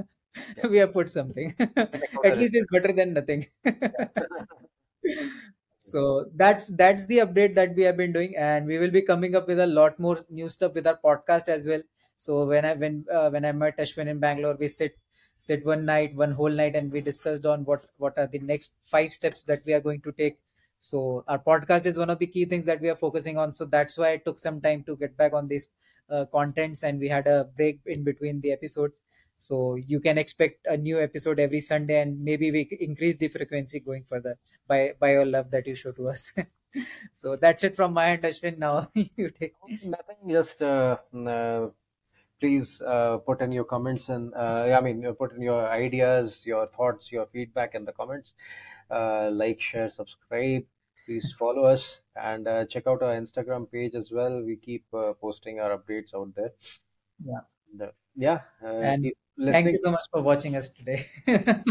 yeah. 0.57 0.67
we 0.69 0.79
have 0.79 0.93
put 0.93 1.09
something. 1.09 1.55
At 2.25 2.37
least 2.39 2.55
it's 2.55 2.67
better 2.77 2.93
than 2.93 3.15
nothing. 3.15 3.47
So 5.91 6.03
that's 6.35 6.69
that's 6.81 7.05
the 7.07 7.19
update 7.19 7.55
that 7.57 7.75
we 7.77 7.83
have 7.83 7.97
been 7.97 8.13
doing 8.13 8.35
and 8.37 8.67
we 8.67 8.79
will 8.79 8.91
be 8.91 9.03
coming 9.03 9.35
up 9.37 9.47
with 9.47 9.61
a 9.61 9.67
lot 9.67 9.99
more 9.99 10.19
new 10.31 10.49
stuff 10.49 10.73
with 10.75 10.87
our 10.87 10.99
podcast 11.05 11.49
as 11.49 11.67
well. 11.67 11.83
So 12.17 12.45
when 12.47 12.65
i 12.65 12.73
when 12.75 13.05
uh, 13.19 13.29
when 13.35 13.45
i 13.45 13.53
met 13.53 13.77
ashwin 13.85 14.07
in 14.13 14.19
bangalore 14.25 14.57
we 14.63 14.69
sit 14.69 14.97
sit 15.49 15.65
one 15.67 15.85
night 15.85 16.15
one 16.23 16.33
whole 16.41 16.57
night 16.63 16.75
and 16.81 16.91
we 16.91 17.03
discussed 17.11 17.45
on 17.45 17.65
what 17.67 17.87
what 17.99 18.17
are 18.19 18.27
the 18.27 18.39
next 18.53 18.77
five 18.95 19.13
steps 19.13 19.43
that 19.45 19.63
we 19.67 19.75
are 19.75 19.81
going 19.89 20.01
to 20.09 20.13
take. 20.13 20.39
So 20.81 21.25
our 21.29 21.39
podcast 21.39 21.87
is 21.87 21.99
one 21.99 22.11
of 22.11 22.19
the 22.19 22.27
key 22.27 22.45
things 22.47 22.65
that 22.65 22.81
we 22.81 22.89
are 22.89 22.97
focusing 23.05 23.37
on. 23.39 23.53
So 23.53 23.65
that's 23.67 23.99
why 23.99 24.11
it 24.13 24.25
took 24.25 24.39
some 24.39 24.61
time 24.61 24.85
to 24.85 24.97
get 24.97 25.17
back 25.17 25.33
on 25.35 25.49
these 25.49 25.69
uh, 26.11 26.25
contents 26.27 26.83
and 26.83 26.99
we 26.99 27.09
had 27.09 27.27
a 27.27 27.45
break 27.57 27.81
in 27.87 28.05
between 28.05 28.41
the 28.41 28.53
episodes 28.53 29.03
so 29.37 29.75
you 29.77 30.01
can 30.01 30.19
expect 30.19 30.67
a 30.67 30.77
new 30.77 31.01
episode 31.01 31.39
every 31.41 31.61
sunday 31.61 32.01
and 32.01 32.23
maybe 32.23 32.51
we 32.51 32.69
increase 32.81 33.17
the 33.17 33.29
frequency 33.29 33.81
going 33.81 34.05
further 34.05 34.37
by 34.67 34.93
by 34.99 35.13
your 35.13 35.25
love 35.25 35.51
that 35.51 35.67
you 35.67 35.75
show 35.75 35.93
to 35.93 36.09
us. 36.09 36.33
so 37.13 37.37
that's 37.37 37.65
it 37.65 37.77
from 37.77 37.93
my 37.93 38.07
end, 38.11 38.23
Ashwin. 38.23 38.59
Now 38.59 38.89
you 38.95 39.31
take. 39.31 39.55
Nothing. 39.85 40.17
Just 40.29 40.63
uh, 40.63 40.97
uh, 41.15 41.69
please 42.41 42.81
uh, 42.83 43.19
put 43.19 43.41
in 43.41 43.53
your 43.53 43.65
comments 43.65 44.09
and 44.09 44.35
uh, 44.35 44.77
I 44.77 44.81
mean, 44.81 45.05
put 45.19 45.33
in 45.35 45.43
your 45.43 45.69
ideas, 45.71 46.43
your 46.45 46.67
thoughts, 46.67 47.11
your 47.13 47.27
feedback 47.27 47.75
in 47.75 47.85
the 47.85 47.93
comments. 47.93 48.35
Uh, 48.91 49.31
like, 49.31 49.61
share, 49.61 49.91
subscribe. 49.91 50.65
Please 51.07 51.35
follow 51.39 51.65
us 51.65 52.01
and 52.17 52.49
uh, 52.49 52.65
check 52.67 52.87
out 52.87 53.03
our 53.03 53.15
Instagram 53.15 53.71
page 53.71 53.95
as 53.95 54.11
well. 54.11 54.43
We 54.43 54.57
keep 54.57 54.85
uh, 54.95 55.13
posting 55.21 55.61
our 55.61 55.77
updates 55.77 56.15
out 56.15 56.35
there. 56.35 56.53
Yeah. 57.25 57.41
Yeah, 58.17 58.41
uh, 58.65 58.83
And 58.83 59.13
thank 59.51 59.73
you 59.73 59.79
so 59.83 59.91
much 59.91 60.03
for 60.11 60.23
watching 60.23 60.57
us 60.57 60.69
today. 60.71 61.09